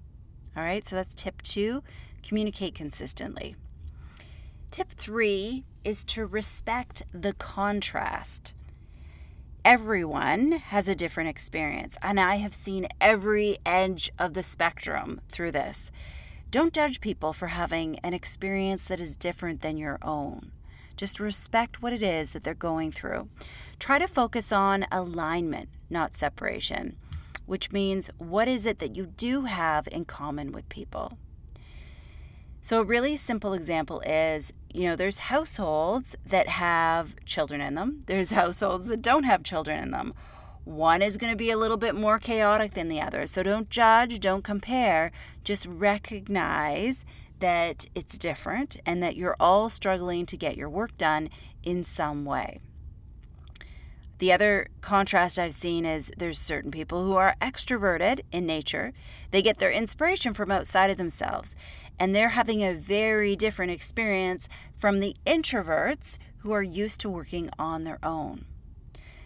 All 0.56 0.64
right, 0.64 0.86
so 0.86 0.96
that's 0.96 1.16
tip 1.16 1.42
two 1.42 1.84
communicate 2.24 2.74
consistently. 2.74 3.56
Tip 4.72 4.90
three 4.90 5.64
is 5.84 6.04
to 6.06 6.26
respect 6.26 7.04
the 7.14 7.34
contrast. 7.34 8.54
Everyone 9.64 10.54
has 10.54 10.88
a 10.88 10.96
different 10.96 11.30
experience, 11.30 11.98
and 12.02 12.20
I 12.20 12.36
have 12.36 12.54
seen 12.54 12.88
every 13.00 13.58
edge 13.66 14.12
of 14.20 14.34
the 14.34 14.44
spectrum 14.44 15.22
through 15.30 15.52
this. 15.54 15.92
Don't 16.52 16.74
judge 16.74 17.02
people 17.02 17.34
for 17.34 17.48
having 17.48 18.00
an 18.00 18.14
experience 18.14 18.86
that 18.86 19.00
is 19.00 19.16
different 19.16 19.62
than 19.62 19.78
your 19.78 19.98
own. 20.02 20.52
Just 20.96 21.20
respect 21.20 21.82
what 21.82 21.94
it 21.94 22.02
is 22.04 22.34
that 22.34 22.44
they're 22.44 22.54
going 22.54 22.92
through. 22.92 23.28
Try 23.86 24.00
to 24.00 24.08
focus 24.08 24.52
on 24.52 24.88
alignment, 24.92 25.70
not 25.92 26.16
separation, 26.16 26.96
which 27.46 27.72
means 27.72 28.10
what 28.18 28.48
is 28.48 28.66
it 28.66 28.80
that 28.80 28.96
you 28.96 29.06
do 29.06 29.44
have 29.44 29.88
in 29.92 30.06
common 30.06 30.52
with 30.52 30.68
people? 30.70 31.20
So, 32.64 32.82
a 32.82 32.84
really 32.84 33.16
simple 33.16 33.54
example 33.54 34.00
is 34.00 34.52
you 34.74 34.88
know, 34.90 34.96
there's 34.96 35.30
households 35.30 36.16
that 36.26 36.48
have 36.48 37.16
children 37.26 37.62
in 37.62 37.76
them, 37.76 38.02
there's 38.08 38.32
households 38.42 38.88
that 38.88 39.04
don't 39.04 39.26
have 39.26 39.44
children 39.44 39.84
in 39.84 39.92
them. 39.92 40.16
One 40.64 41.04
is 41.04 41.18
going 41.18 41.32
to 41.32 41.38
be 41.38 41.52
a 41.52 41.58
little 41.58 41.78
bit 41.78 41.94
more 41.94 42.18
chaotic 42.18 42.74
than 42.74 42.88
the 42.88 43.02
other. 43.02 43.28
So, 43.28 43.44
don't 43.44 43.70
judge, 43.70 44.20
don't 44.20 44.44
compare, 44.44 45.12
just 45.44 45.68
recognize 45.68 47.06
that 47.40 47.86
it's 47.94 48.18
different 48.18 48.78
and 48.84 49.04
that 49.04 49.16
you're 49.16 49.38
all 49.40 49.70
struggling 49.70 50.26
to 50.26 50.36
get 50.36 50.58
your 50.58 50.70
work 50.70 50.98
done 50.98 51.30
in 51.62 51.84
some 51.84 52.26
way. 52.26 52.62
The 54.20 54.32
other 54.32 54.68
contrast 54.80 55.38
I've 55.38 55.54
seen 55.54 55.86
is 55.86 56.12
there's 56.18 56.40
certain 56.40 56.72
people 56.72 57.04
who 57.04 57.16
are 57.16 57.36
extroverted 57.42 58.22
in 58.32 58.46
nature. 58.46 58.94
They 59.32 59.42
get 59.42 59.58
their 59.58 59.72
inspiration 59.72 60.34
from 60.34 60.52
outside 60.52 60.90
of 60.90 60.98
themselves, 60.98 61.56
and 62.00 62.16
they're 62.16 62.30
having 62.30 62.64
a 62.64 62.74
very 62.74 63.36
different 63.36 63.72
experience 63.72 64.48
from 64.78 65.00
the 65.00 65.16
introverts 65.26 66.18
who 66.38 66.54
are 66.54 66.64
used 66.64 67.02
to 67.02 67.10
working 67.10 67.50
on 67.60 67.84
their 67.84 68.00
own. 68.04 68.46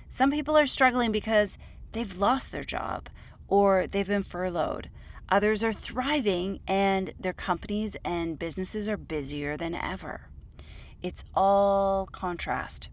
Some 0.09 0.31
people 0.31 0.57
are 0.57 0.65
struggling 0.65 1.11
because 1.11 1.57
they've 1.91 2.17
lost 2.17 2.51
their 2.51 2.63
job 2.63 3.09
or 3.47 3.85
they've 3.85 4.07
been 4.07 4.23
furloughed. 4.23 4.89
Others 5.29 5.63
are 5.63 5.73
thriving 5.73 6.59
and 6.67 7.13
their 7.19 7.33
companies 7.33 7.95
and 8.03 8.39
businesses 8.39 8.89
are 8.89 8.97
busier 8.97 9.55
than 9.55 9.75
ever. 9.75 10.29
It's 11.03 11.23
all 11.35 12.07
contrast. 12.07 12.89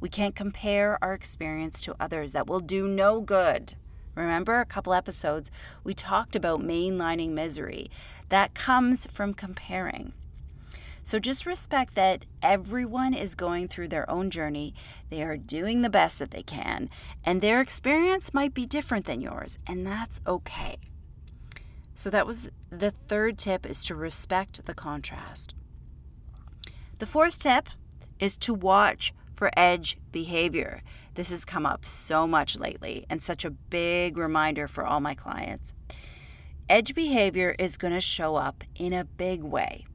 We 0.00 0.08
can't 0.08 0.34
compare 0.34 0.98
our 1.02 1.14
experience 1.14 1.80
to 1.82 1.96
others. 1.98 2.32
That 2.32 2.46
will 2.46 2.60
do 2.60 2.86
no 2.86 3.20
good. 3.20 3.74
Remember 4.14 4.60
a 4.60 4.66
couple 4.66 4.92
episodes, 4.92 5.50
we 5.84 5.94
talked 5.94 6.34
about 6.34 6.60
mainlining 6.60 7.30
misery. 7.30 7.90
That 8.28 8.54
comes 8.54 9.06
from 9.06 9.34
comparing. 9.34 10.12
So 11.04 11.18
just 11.18 11.46
respect 11.46 11.94
that 11.94 12.26
everyone 12.42 13.14
is 13.14 13.34
going 13.34 13.68
through 13.68 13.88
their 13.88 14.08
own 14.10 14.28
journey. 14.28 14.74
They 15.08 15.22
are 15.22 15.38
doing 15.38 15.80
the 15.80 15.88
best 15.88 16.18
that 16.18 16.32
they 16.32 16.42
can, 16.42 16.90
and 17.24 17.40
their 17.40 17.62
experience 17.62 18.34
might 18.34 18.52
be 18.52 18.66
different 18.66 19.06
than 19.06 19.22
yours, 19.22 19.58
and 19.66 19.86
that's 19.86 20.20
okay. 20.26 20.76
So 21.94 22.10
that 22.10 22.26
was 22.26 22.50
the 22.70 22.90
third 22.90 23.38
tip 23.38 23.64
is 23.64 23.82
to 23.84 23.94
respect 23.94 24.66
the 24.66 24.74
contrast. 24.74 25.54
The 26.98 27.06
fourth 27.06 27.40
tip 27.40 27.70
is 28.18 28.36
to 28.38 28.52
watch 28.52 29.14
for 29.38 29.52
edge 29.56 29.96
behavior. 30.10 30.82
This 31.14 31.30
has 31.30 31.44
come 31.44 31.64
up 31.64 31.86
so 31.86 32.26
much 32.26 32.58
lately 32.58 33.06
and 33.08 33.22
such 33.22 33.44
a 33.44 33.50
big 33.50 34.18
reminder 34.18 34.66
for 34.66 34.84
all 34.84 34.98
my 34.98 35.14
clients. 35.14 35.74
Edge 36.68 36.92
behavior 36.92 37.54
is 37.56 37.76
going 37.76 37.94
to 37.94 38.00
show 38.00 38.34
up 38.34 38.64
in 38.74 38.92
a 38.92 39.04
big 39.04 39.44
way. 39.44 39.86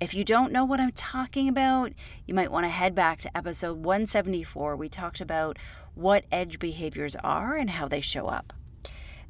If 0.00 0.14
you 0.14 0.24
don't 0.24 0.50
know 0.50 0.64
what 0.64 0.80
I'm 0.80 0.92
talking 0.92 1.46
about, 1.46 1.92
you 2.26 2.32
might 2.32 2.50
want 2.50 2.64
to 2.64 2.70
head 2.70 2.94
back 2.94 3.18
to 3.18 3.36
episode 3.36 3.84
174. 3.84 4.76
We 4.76 4.88
talked 4.88 5.20
about 5.20 5.58
what 5.94 6.24
edge 6.32 6.58
behaviors 6.58 7.16
are 7.16 7.58
and 7.58 7.68
how 7.68 7.86
they 7.86 8.00
show 8.00 8.28
up. 8.28 8.54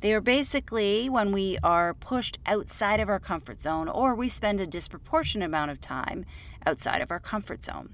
They 0.01 0.15
are 0.15 0.21
basically 0.21 1.09
when 1.09 1.33
we 1.33 1.59
are 1.65 1.93
pushed 1.93 2.39
outside 2.47 3.01
of 3.01 3.09
our 3.09 3.19
comfort 3.19 3.61
zone 3.61 3.89
or 3.89 4.15
we 4.15 4.29
spend 4.29 4.61
a 4.61 4.67
disproportionate 4.67 5.47
amount 5.47 5.73
of 5.73 5.81
time 5.81 6.25
outside 6.65 7.03
of 7.03 7.11
our 7.11 7.19
comfort 7.19 7.65
zone. 7.65 7.91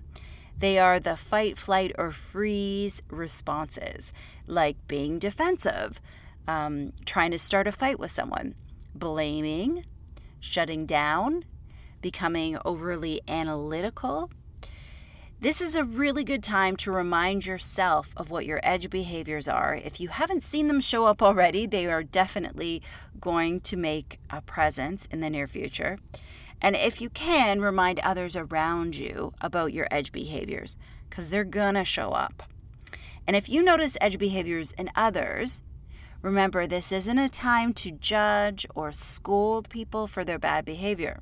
They 0.58 0.78
are 0.78 0.98
the 0.98 1.16
fight, 1.16 1.58
flight, 1.58 1.92
or 1.98 2.10
freeze 2.12 3.02
responses, 3.10 4.12
like 4.46 4.76
being 4.88 5.18
defensive, 5.18 6.00
um, 6.48 6.92
trying 7.04 7.30
to 7.32 7.38
start 7.38 7.66
a 7.66 7.72
fight 7.72 7.98
with 7.98 8.10
someone, 8.10 8.54
blaming, 8.94 9.84
shutting 10.40 10.86
down, 10.86 11.44
becoming 12.00 12.56
overly 12.64 13.20
analytical. 13.28 14.30
This 15.38 15.60
is 15.60 15.76
a 15.76 15.84
really 15.84 16.24
good 16.24 16.42
time 16.42 16.76
to 16.76 16.90
remind 16.90 17.44
yourself 17.44 18.14
of 18.16 18.30
what 18.30 18.46
your 18.46 18.58
edge 18.62 18.88
behaviors 18.88 19.46
are. 19.46 19.74
If 19.74 20.00
you 20.00 20.08
haven't 20.08 20.42
seen 20.42 20.66
them 20.66 20.80
show 20.80 21.04
up 21.04 21.22
already, 21.22 21.66
they 21.66 21.84
are 21.86 22.02
definitely 22.02 22.80
going 23.20 23.60
to 23.60 23.76
make 23.76 24.18
a 24.30 24.40
presence 24.40 25.06
in 25.10 25.20
the 25.20 25.28
near 25.28 25.46
future. 25.46 25.98
And 26.60 26.74
if 26.74 27.00
you 27.00 27.10
can, 27.10 27.60
remind 27.60 27.98
others 28.00 28.36
around 28.36 28.96
you 28.96 29.32
about 29.40 29.72
your 29.72 29.88
edge 29.90 30.12
behaviors 30.12 30.76
because 31.08 31.30
they're 31.30 31.44
gonna 31.44 31.84
show 31.84 32.10
up. 32.10 32.42
And 33.26 33.36
if 33.36 33.48
you 33.48 33.62
notice 33.62 33.96
edge 34.00 34.18
behaviors 34.18 34.72
in 34.72 34.90
others, 34.94 35.62
remember 36.22 36.66
this 36.66 36.92
isn't 36.92 37.18
a 37.18 37.28
time 37.28 37.72
to 37.74 37.90
judge 37.90 38.66
or 38.74 38.92
scold 38.92 39.68
people 39.68 40.06
for 40.06 40.24
their 40.24 40.38
bad 40.38 40.64
behavior. 40.64 41.20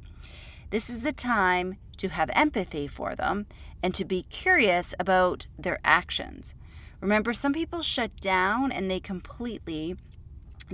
This 0.71 0.91
is 0.91 1.01
the 1.01 1.13
time 1.13 1.77
to 1.99 2.09
have 2.09 2.31
empathy 2.35 2.87
for 2.87 3.15
them 3.15 3.47
and 3.83 3.95
to 3.95 4.05
be 4.05 4.23
curious 4.25 4.95
about 4.99 5.47
their 5.59 5.79
actions. 5.85 6.55
Remember, 7.01 7.33
some 7.33 7.53
people 7.53 7.83
shut 7.83 8.17
down 8.21 8.73
and 8.73 8.91
they 8.91 9.01
completely 9.01 9.97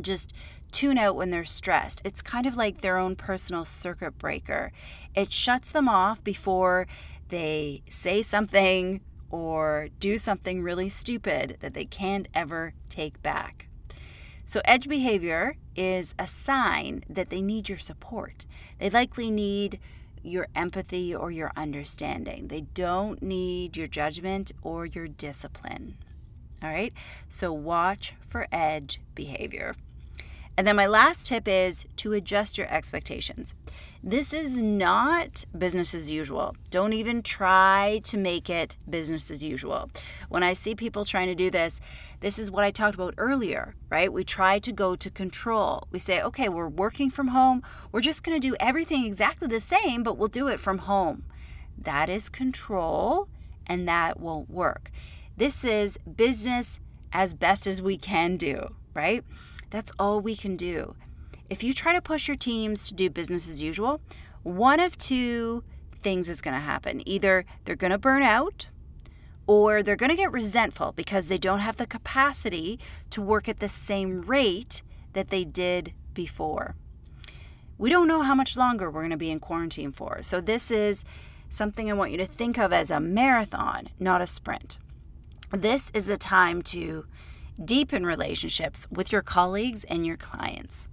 just 0.01 0.35
tune 0.71 0.99
out 0.99 1.17
when 1.17 1.31
they're 1.31 1.45
stressed. 1.45 2.03
It's 2.05 2.23
kind 2.23 2.47
of 2.47 2.57
like 2.57 2.81
their 2.81 2.97
own 2.97 3.17
personal 3.17 3.65
circuit 3.65 4.19
breaker. 4.19 4.73
It 5.15 5.33
shuts 5.33 5.71
them 5.71 5.89
off 5.89 6.23
before 6.23 6.87
they 7.29 7.83
say 7.89 8.23
something 8.23 9.01
or 9.31 9.89
do 9.99 10.19
something 10.19 10.63
really 10.63 10.89
stupid 10.89 11.57
that 11.61 11.75
they 11.75 11.85
can't 11.85 12.29
ever 12.35 12.75
take 12.89 13.23
back. 13.23 13.69
So, 14.45 14.61
edge 14.65 14.89
behavior 14.89 15.57
is 15.77 16.15
a 16.19 16.27
sign 16.27 17.05
that 17.09 17.31
they 17.31 17.41
need 17.41 17.69
your 17.69 17.79
support. 17.79 18.47
They 18.79 18.91
likely 18.91 19.31
need 19.31 19.79
your 20.23 20.49
empathy 20.55 21.15
or 21.15 21.31
your 21.31 21.53
understanding. 21.57 22.49
They 22.49 22.63
don't 22.63 23.23
need 23.23 23.77
your 23.77 23.87
judgment 23.87 24.51
or 24.63 24.87
your 24.87 25.07
discipline. 25.07 25.97
All 26.63 26.71
right? 26.71 26.93
So, 27.29 27.53
watch 27.53 28.15
for 28.27 28.47
edge 28.53 29.01
behavior. 29.15 29.75
And 30.57 30.67
then 30.67 30.77
my 30.77 30.87
last 30.87 31.27
tip 31.27 31.49
is 31.49 31.87
to 31.97 32.13
adjust 32.13 32.59
your 32.59 32.71
expectations. 32.71 33.55
This 34.03 34.35
is 34.35 34.57
not 34.57 35.45
business 35.57 35.95
as 35.95 36.11
usual. 36.11 36.55
Don't 36.69 36.93
even 36.93 37.23
try 37.23 38.01
to 38.05 38.19
make 38.19 38.51
it 38.51 38.77
business 38.89 39.31
as 39.31 39.43
usual. 39.43 39.91
When 40.29 40.43
I 40.43 40.53
see 40.53 40.75
people 40.75 41.05
trying 41.05 41.29
to 41.29 41.35
do 41.35 41.51
this, 41.51 41.81
this 42.21 42.39
is 42.39 42.51
what 42.51 42.65
I 42.65 42.71
talked 42.71 42.95
about 42.95 43.15
earlier, 43.17 43.75
right? 43.89 44.13
We 44.13 44.23
try 44.23 44.59
to 44.59 44.73
go 44.73 44.97
to 44.97 45.11
control. 45.11 45.87
We 45.91 45.99
say, 45.99 46.21
okay, 46.21 46.51
we're 46.51 46.69
working 46.69 47.11
from 47.11 47.29
home. 47.29 47.63
We're 47.91 48.03
just 48.03 48.23
going 48.23 48.39
to 48.39 48.49
do 48.49 48.57
everything 48.61 49.07
exactly 49.07 49.49
the 49.49 49.61
same, 49.61 50.03
but 50.03 50.19
we'll 50.19 50.29
do 50.29 50.49
it 50.49 50.61
from 50.61 50.79
home. 50.79 51.25
That 51.79 52.11
is 52.11 52.29
control, 52.29 53.29
and 53.67 53.89
that 53.89 54.21
won't 54.21 54.51
work. 54.51 54.91
This 55.41 55.65
is 55.65 55.97
business 55.97 56.81
as 57.15 57.33
best 57.33 57.67
as 57.67 57.81
we 57.81 57.97
can 57.97 58.37
do, 58.37 58.75
right? 58.93 59.25
That's 59.71 59.91
all 59.99 60.21
we 60.21 60.37
can 60.37 60.55
do. 60.55 60.95
If 61.49 61.65
you 61.65 61.73
try 61.73 61.95
to 61.95 62.03
push 62.03 62.29
your 62.29 62.37
teams 62.37 62.87
to 62.89 62.95
do 62.95 63.09
business 63.09 63.49
as 63.49 63.63
usual, 63.63 64.03
one 64.43 64.81
of 64.81 64.99
two 64.99 65.65
things 66.03 66.29
is 66.29 66.43
going 66.43 66.53
to 66.53 66.61
happen. 66.61 67.03
Either 67.09 67.47
they're 67.65 67.75
going 67.75 67.91
to 67.91 67.97
burn 67.97 68.23
out 68.23 68.69
or 69.47 69.83
they're 69.83 69.97
going 69.97 70.11
to 70.11 70.15
get 70.15 70.31
resentful 70.31 70.93
because 70.93 71.29
they 71.29 71.39
don't 71.39 71.61
have 71.61 71.77
the 71.77 71.87
capacity 71.87 72.79
to 73.09 73.23
work 73.23 73.49
at 73.49 73.61
the 73.61 73.69
same 73.71 74.21
rate 74.21 74.83
that 75.15 75.31
they 75.31 75.45
did 75.45 75.95
before. 76.13 76.75
We 77.79 77.89
don't 77.89 78.09
know 78.09 78.21
how 78.21 78.35
much 78.35 78.59
longer 78.59 78.91
we're 78.91 79.01
going 79.01 79.11
to 79.11 79.17
be 79.17 79.31
in 79.31 79.41
quarantine 79.41 79.93
for. 79.93 80.23
So, 80.23 80.43
this 80.43 80.71
is 80.71 81.03
something 81.49 81.89
I 81.89 81.95
want 81.95 82.11
you 82.11 82.19
to 82.19 82.27
think 82.27 82.59
of 82.59 82.75
as 82.75 82.91
a 82.91 83.01
marathon, 83.01 83.89
not 83.99 84.21
a 84.21 84.27
sprint. 84.27 84.77
This 85.51 85.91
is 85.95 86.07
the 86.07 86.17
time 86.17 86.63
to 86.63 87.07
deepen 87.63 88.07
relationships 88.07 88.87
with 88.89 89.11
your 89.11 89.21
colleagues 89.21 89.83
and 89.85 90.07
your 90.07 90.17
clients. 90.17 90.89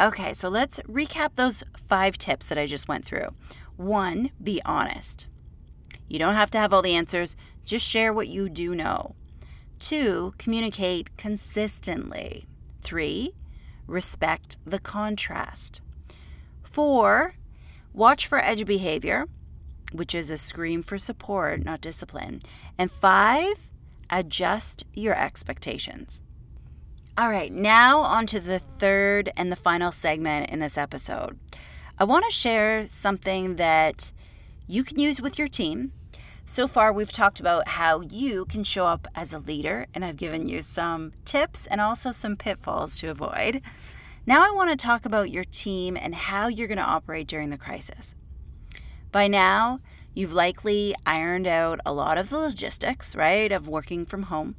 Okay, 0.00 0.32
so 0.34 0.48
let's 0.48 0.80
recap 0.80 1.36
those 1.36 1.62
five 1.76 2.18
tips 2.18 2.48
that 2.48 2.58
I 2.58 2.66
just 2.66 2.88
went 2.88 3.04
through. 3.04 3.28
One, 3.76 4.30
be 4.42 4.60
honest. 4.64 5.28
You 6.08 6.18
don't 6.18 6.34
have 6.34 6.50
to 6.50 6.58
have 6.58 6.74
all 6.74 6.82
the 6.82 6.96
answers, 6.96 7.36
just 7.64 7.86
share 7.86 8.12
what 8.12 8.26
you 8.26 8.48
do 8.48 8.74
know. 8.74 9.14
Two, 9.78 10.34
communicate 10.38 11.16
consistently. 11.16 12.46
Three, 12.82 13.34
respect 13.86 14.58
the 14.66 14.80
contrast. 14.80 15.82
Four, 16.64 17.36
watch 17.92 18.26
for 18.26 18.44
edge 18.44 18.66
behavior, 18.66 19.26
which 19.92 20.16
is 20.16 20.32
a 20.32 20.38
scream 20.38 20.82
for 20.82 20.98
support, 20.98 21.64
not 21.64 21.80
discipline. 21.80 22.42
And 22.76 22.90
five, 22.90 23.67
adjust 24.10 24.84
your 24.92 25.14
expectations. 25.14 26.20
All 27.16 27.28
right, 27.28 27.52
now 27.52 28.00
on 28.00 28.26
to 28.26 28.38
the 28.38 28.60
third 28.60 29.30
and 29.36 29.50
the 29.50 29.56
final 29.56 29.90
segment 29.90 30.50
in 30.50 30.60
this 30.60 30.78
episode. 30.78 31.38
I 31.98 32.04
want 32.04 32.24
to 32.24 32.30
share 32.30 32.86
something 32.86 33.56
that 33.56 34.12
you 34.68 34.84
can 34.84 35.00
use 35.00 35.20
with 35.20 35.38
your 35.38 35.48
team. 35.48 35.92
So 36.46 36.68
far, 36.68 36.92
we've 36.92 37.10
talked 37.10 37.40
about 37.40 37.68
how 37.68 38.00
you 38.00 38.44
can 38.44 38.62
show 38.62 38.86
up 38.86 39.08
as 39.14 39.32
a 39.32 39.38
leader, 39.38 39.86
and 39.92 40.04
I've 40.04 40.16
given 40.16 40.48
you 40.48 40.62
some 40.62 41.12
tips 41.24 41.66
and 41.66 41.80
also 41.80 42.12
some 42.12 42.36
pitfalls 42.36 42.98
to 43.00 43.08
avoid. 43.08 43.62
Now, 44.24 44.46
I 44.46 44.50
want 44.54 44.70
to 44.70 44.76
talk 44.76 45.04
about 45.04 45.30
your 45.30 45.44
team 45.44 45.96
and 45.96 46.14
how 46.14 46.48
you're 46.48 46.68
going 46.68 46.78
to 46.78 46.84
operate 46.84 47.26
during 47.26 47.50
the 47.50 47.58
crisis. 47.58 48.14
By 49.10 49.26
now, 49.26 49.80
You've 50.14 50.32
likely 50.32 50.94
ironed 51.06 51.46
out 51.46 51.80
a 51.86 51.92
lot 51.92 52.18
of 52.18 52.30
the 52.30 52.38
logistics, 52.38 53.14
right, 53.14 53.52
of 53.52 53.68
working 53.68 54.04
from 54.04 54.24
home. 54.24 54.56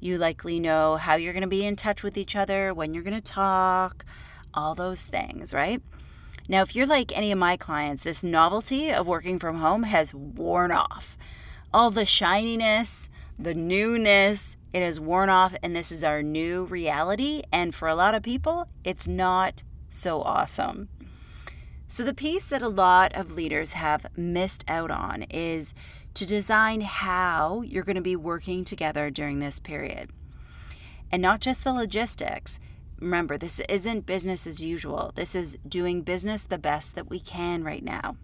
You 0.00 0.18
likely 0.18 0.60
know 0.60 0.96
how 0.96 1.14
you're 1.14 1.32
going 1.32 1.42
to 1.42 1.48
be 1.48 1.64
in 1.64 1.76
touch 1.76 2.02
with 2.02 2.16
each 2.16 2.36
other, 2.36 2.74
when 2.74 2.94
you're 2.94 3.02
going 3.02 3.16
to 3.16 3.20
talk, 3.20 4.04
all 4.54 4.74
those 4.74 5.06
things, 5.06 5.54
right? 5.54 5.82
Now, 6.48 6.62
if 6.62 6.74
you're 6.74 6.86
like 6.86 7.16
any 7.16 7.32
of 7.32 7.38
my 7.38 7.56
clients, 7.56 8.04
this 8.04 8.22
novelty 8.22 8.90
of 8.90 9.06
working 9.06 9.38
from 9.38 9.58
home 9.58 9.82
has 9.82 10.14
worn 10.14 10.72
off. 10.72 11.18
All 11.74 11.90
the 11.90 12.06
shininess, 12.06 13.08
the 13.38 13.54
newness, 13.54 14.56
it 14.72 14.82
has 14.82 14.98
worn 15.00 15.30
off, 15.30 15.54
and 15.62 15.74
this 15.74 15.92
is 15.92 16.04
our 16.04 16.22
new 16.22 16.64
reality. 16.64 17.42
And 17.52 17.74
for 17.74 17.88
a 17.88 17.94
lot 17.94 18.14
of 18.14 18.22
people, 18.22 18.68
it's 18.84 19.06
not 19.06 19.62
so 19.90 20.22
awesome. 20.22 20.88
So, 21.90 22.04
the 22.04 22.12
piece 22.12 22.44
that 22.44 22.60
a 22.60 22.68
lot 22.68 23.16
of 23.16 23.32
leaders 23.32 23.72
have 23.72 24.06
missed 24.14 24.62
out 24.68 24.90
on 24.90 25.22
is 25.30 25.72
to 26.12 26.26
design 26.26 26.82
how 26.82 27.62
you're 27.62 27.82
going 27.82 27.96
to 27.96 28.02
be 28.02 28.14
working 28.14 28.62
together 28.62 29.08
during 29.08 29.38
this 29.38 29.58
period. 29.58 30.10
And 31.10 31.22
not 31.22 31.40
just 31.40 31.64
the 31.64 31.72
logistics. 31.72 32.60
Remember, 33.00 33.38
this 33.38 33.60
isn't 33.70 34.04
business 34.04 34.46
as 34.46 34.62
usual. 34.62 35.12
This 35.14 35.34
is 35.34 35.56
doing 35.66 36.02
business 36.02 36.42
the 36.44 36.58
best 36.58 36.94
that 36.94 37.08
we 37.08 37.20
can 37.20 37.64
right 37.64 37.82
now. 37.82 38.16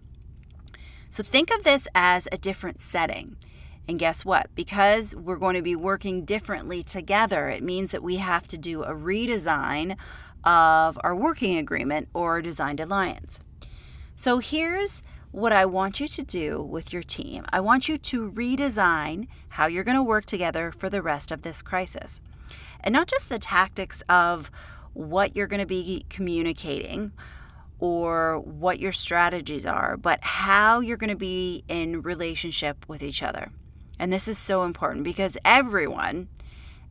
So, 1.09 1.23
think 1.23 1.49
of 1.49 1.63
this 1.63 1.87
as 1.95 2.27
a 2.31 2.37
different 2.37 2.79
setting. 2.79 3.35
And 3.87 3.97
guess 3.97 4.23
what? 4.23 4.53
Because 4.53 5.15
we're 5.15 5.37
going 5.37 5.55
to 5.55 5.63
be 5.63 5.75
working 5.75 6.23
differently 6.23 6.83
together, 6.83 7.49
it 7.49 7.63
means 7.63 7.89
that 7.91 8.03
we 8.03 8.17
have 8.17 8.45
to 8.47 8.59
do 8.59 8.83
a 8.83 8.93
redesign 8.93 9.97
of 10.43 10.99
our 11.03 11.15
working 11.15 11.57
agreement 11.57 12.09
or 12.13 12.43
designed 12.43 12.79
alliance. 12.79 13.39
So 14.17 14.39
here's 14.39 15.03
what 15.31 15.51
I 15.51 15.65
want 15.65 15.99
you 15.99 16.07
to 16.07 16.23
do 16.23 16.63
with 16.63 16.93
your 16.93 17.03
team 17.03 17.45
I 17.49 17.59
want 17.59 17.89
you 17.89 17.97
to 17.97 18.31
redesign 18.31 19.27
how 19.49 19.67
you're 19.67 19.83
going 19.83 19.97
to 19.97 20.03
work 20.03 20.25
together 20.25 20.71
for 20.71 20.89
the 20.89 21.01
rest 21.01 21.31
of 21.31 21.41
this 21.41 21.61
crisis. 21.61 22.21
And 22.79 22.93
not 22.93 23.07
just 23.07 23.27
the 23.27 23.39
tactics 23.39 24.01
of 24.07 24.49
what 24.93 25.35
you're 25.35 25.47
going 25.47 25.59
to 25.59 25.65
be 25.65 26.05
communicating 26.09 27.11
or 27.79 28.39
what 28.39 28.79
your 28.79 28.93
strategies 28.93 29.65
are, 29.65 29.97
but 29.97 30.23
how 30.23 30.79
you're 30.79 30.95
going 30.95 31.09
to 31.09 31.15
be 31.17 31.65
in 31.67 32.01
relationship 32.01 32.85
with 32.87 33.03
each 33.03 33.21
other. 33.21 33.51
And 33.99 34.13
this 34.13 34.29
is 34.29 34.37
so 34.37 34.63
important 34.63 35.03
because 35.03 35.37
everyone, 35.43 36.29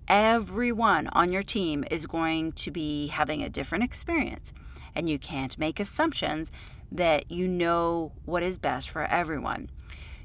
everyone 0.09 1.09
on 1.09 1.33
your 1.33 1.43
team 1.43 1.85
is 1.91 2.05
going 2.05 2.53
to 2.53 2.71
be 2.71 3.07
having 3.07 3.43
a 3.43 3.49
different 3.49 3.85
experience. 3.85 4.53
And 4.95 5.09
you 5.09 5.19
can't 5.19 5.59
make 5.59 5.81
assumptions 5.81 6.53
that 6.95 7.31
you 7.31 7.49
know 7.49 8.13
what 8.25 8.43
is 8.43 8.57
best 8.57 8.89
for 8.89 9.05
everyone. 9.05 9.69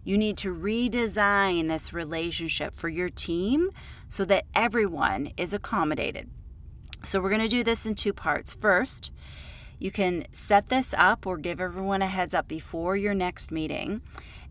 You 0.04 0.18
need 0.18 0.38
to 0.38 0.56
redesign 0.56 1.68
this 1.68 1.92
relationship 1.92 2.74
for 2.74 2.88
your 2.88 3.10
team 3.10 3.72
so 4.08 4.24
that 4.26 4.46
everyone 4.56 5.32
is 5.36 5.54
accommodated. 5.54 6.30
So, 7.04 7.20
we're 7.20 7.30
going 7.30 7.42
to 7.42 7.48
do 7.48 7.64
this 7.64 7.86
in 7.86 7.96
two 7.96 8.14
parts. 8.14 8.54
First, 8.54 9.12
you 9.80 9.92
can 9.92 10.26
set 10.32 10.70
this 10.70 10.94
up 10.98 11.26
or 11.26 11.38
give 11.38 11.62
everyone 11.62 12.02
a 12.02 12.08
heads 12.08 12.34
up 12.34 12.48
before 12.48 12.98
your 12.98 13.14
next 13.14 13.52
meeting. 13.52 14.02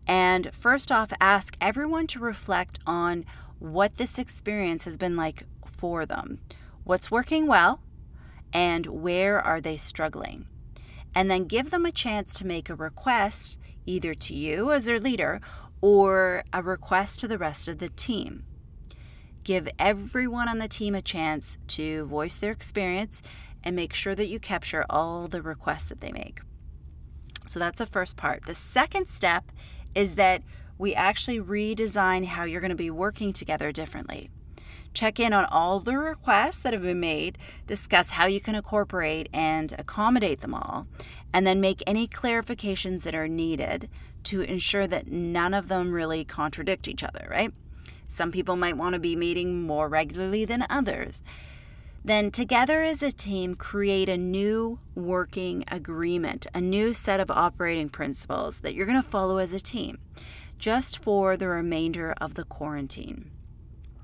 And 0.07 0.51
first 0.53 0.91
off, 0.91 1.13
ask 1.21 1.55
everyone 1.61 2.07
to 2.07 2.19
reflect 2.19 2.79
on 2.87 3.25
what 3.59 3.95
this 3.95 4.17
experience 4.17 4.85
has 4.85 4.97
been 4.97 5.15
like 5.15 5.43
for 5.65 6.05
them. 6.05 6.39
What's 6.83 7.11
working 7.11 7.45
well, 7.45 7.81
and 8.51 8.87
where 8.87 9.39
are 9.39 9.61
they 9.61 9.77
struggling? 9.77 10.47
And 11.15 11.29
then 11.29 11.45
give 11.45 11.71
them 11.71 11.85
a 11.85 11.91
chance 11.91 12.33
to 12.35 12.45
make 12.45 12.69
a 12.69 12.75
request 12.75 13.59
either 13.85 14.13
to 14.13 14.33
you 14.33 14.71
as 14.71 14.85
their 14.85 14.99
leader 14.99 15.41
or 15.81 16.43
a 16.53 16.61
request 16.61 17.19
to 17.19 17.27
the 17.27 17.37
rest 17.37 17.67
of 17.67 17.79
the 17.79 17.89
team. 17.89 18.43
Give 19.43 19.67
everyone 19.79 20.47
on 20.47 20.59
the 20.59 20.67
team 20.67 20.93
a 20.93 21.01
chance 21.01 21.57
to 21.69 22.05
voice 22.05 22.35
their 22.35 22.51
experience 22.51 23.21
and 23.63 23.75
make 23.75 23.93
sure 23.93 24.15
that 24.15 24.27
you 24.27 24.39
capture 24.39 24.85
all 24.89 25.27
the 25.27 25.41
requests 25.41 25.89
that 25.89 26.01
they 26.01 26.11
make. 26.11 26.41
So 27.45 27.59
that's 27.59 27.79
the 27.79 27.85
first 27.85 28.15
part. 28.15 28.45
The 28.45 28.55
second 28.55 29.07
step 29.07 29.51
is 29.95 30.15
that 30.15 30.43
we 30.77 30.93
actually 30.93 31.39
redesign 31.39 32.25
how 32.25 32.43
you're 32.43 32.61
going 32.61 32.69
to 32.69 32.75
be 32.75 32.91
working 32.91 33.33
together 33.33 33.71
differently. 33.71 34.29
Check 34.99 35.17
in 35.17 35.31
on 35.31 35.45
all 35.45 35.79
the 35.79 35.97
requests 35.97 36.59
that 36.59 36.73
have 36.73 36.81
been 36.81 36.99
made, 36.99 37.37
discuss 37.65 38.09
how 38.09 38.25
you 38.25 38.41
can 38.41 38.53
incorporate 38.53 39.29
and 39.31 39.73
accommodate 39.79 40.41
them 40.41 40.53
all, 40.53 40.87
and 41.31 41.47
then 41.47 41.61
make 41.61 41.81
any 41.87 42.05
clarifications 42.05 43.03
that 43.03 43.15
are 43.15 43.29
needed 43.29 43.87
to 44.25 44.41
ensure 44.41 44.87
that 44.87 45.07
none 45.07 45.53
of 45.53 45.69
them 45.69 45.93
really 45.93 46.25
contradict 46.25 46.85
each 46.89 47.01
other, 47.01 47.29
right? 47.31 47.53
Some 48.09 48.33
people 48.33 48.57
might 48.57 48.75
want 48.75 48.91
to 48.91 48.99
be 48.99 49.15
meeting 49.15 49.61
more 49.61 49.87
regularly 49.87 50.43
than 50.43 50.65
others. 50.69 51.23
Then, 52.03 52.29
together 52.29 52.83
as 52.83 53.01
a 53.01 53.13
team, 53.13 53.55
create 53.55 54.09
a 54.09 54.17
new 54.17 54.79
working 54.95 55.63
agreement, 55.69 56.45
a 56.53 56.59
new 56.59 56.93
set 56.93 57.21
of 57.21 57.31
operating 57.31 57.87
principles 57.87 58.59
that 58.59 58.73
you're 58.73 58.85
going 58.85 59.01
to 59.01 59.09
follow 59.09 59.37
as 59.37 59.53
a 59.53 59.61
team 59.61 59.99
just 60.57 60.97
for 60.97 61.37
the 61.37 61.47
remainder 61.47 62.13
of 62.19 62.33
the 62.33 62.43
quarantine. 62.43 63.31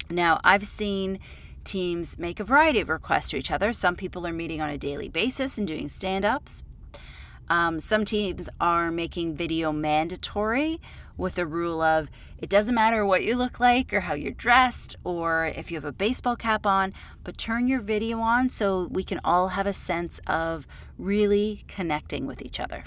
Now, 0.10 0.40
I've 0.44 0.68
seen 0.68 1.20
teams 1.64 2.18
make 2.18 2.40
a 2.40 2.44
variety 2.44 2.80
of 2.80 2.90
requests 2.90 3.32
to 3.32 3.38
each 3.38 3.52
other. 3.52 3.74
Some 3.74 3.96
people 3.96 4.26
are 4.28 4.34
meeting 4.34 4.62
on 4.62 4.70
a 4.70 4.78
daily 4.78 5.10
basis 5.10 5.58
and 5.58 5.68
doing 5.68 5.90
stand 5.90 6.24
ups. 6.24 6.64
Um, 7.50 7.80
some 7.80 8.06
teams 8.06 8.50
are 8.60 8.92
making 8.92 9.36
video 9.36 9.72
mandatory 9.72 10.82
with 11.18 11.38
a 11.38 11.46
rule 11.46 11.82
of 11.82 12.10
it 12.38 12.50
doesn't 12.50 12.76
matter 12.76 13.06
what 13.06 13.24
you 13.24 13.36
look 13.36 13.60
like 13.60 13.94
or 13.94 14.02
how 14.02 14.14
you're 14.14 14.32
dressed 14.32 14.96
or 15.04 15.46
if 15.56 15.72
you 15.72 15.78
have 15.78 15.86
a 15.86 15.92
baseball 15.92 16.36
cap 16.36 16.66
on, 16.66 16.94
but 17.24 17.38
turn 17.38 17.68
your 17.68 17.80
video 17.80 18.20
on 18.20 18.50
so 18.50 18.88
we 18.92 19.04
can 19.04 19.20
all 19.24 19.50
have 19.50 19.68
a 19.68 19.74
sense 19.74 20.20
of 20.28 20.68
really 20.98 21.64
connecting 21.68 22.26
with 22.26 22.42
each 22.42 22.60
other. 22.60 22.84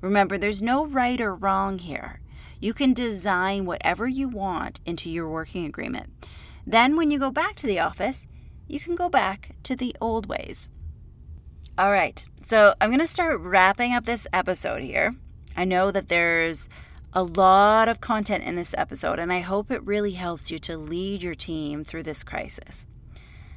Remember, 0.00 0.36
there's 0.36 0.62
no 0.62 0.86
right 0.86 1.20
or 1.20 1.34
wrong 1.34 1.78
here. 1.78 2.20
You 2.66 2.74
can 2.74 2.94
design 2.94 3.64
whatever 3.64 4.08
you 4.08 4.28
want 4.28 4.80
into 4.84 5.08
your 5.08 5.28
working 5.28 5.66
agreement. 5.66 6.26
Then, 6.66 6.96
when 6.96 7.12
you 7.12 7.18
go 7.20 7.30
back 7.30 7.54
to 7.54 7.66
the 7.68 7.78
office, 7.78 8.26
you 8.66 8.80
can 8.80 8.96
go 8.96 9.08
back 9.08 9.54
to 9.62 9.76
the 9.76 9.94
old 10.00 10.26
ways. 10.26 10.68
All 11.78 11.92
right, 11.92 12.24
so 12.44 12.74
I'm 12.80 12.90
going 12.90 12.98
to 12.98 13.06
start 13.06 13.38
wrapping 13.38 13.92
up 13.94 14.04
this 14.04 14.26
episode 14.32 14.82
here. 14.82 15.14
I 15.56 15.64
know 15.64 15.92
that 15.92 16.08
there's 16.08 16.68
a 17.12 17.22
lot 17.22 17.88
of 17.88 18.00
content 18.00 18.42
in 18.42 18.56
this 18.56 18.74
episode, 18.76 19.20
and 19.20 19.32
I 19.32 19.42
hope 19.42 19.70
it 19.70 19.86
really 19.86 20.14
helps 20.14 20.50
you 20.50 20.58
to 20.58 20.76
lead 20.76 21.22
your 21.22 21.36
team 21.36 21.84
through 21.84 22.02
this 22.02 22.24
crisis. 22.24 22.84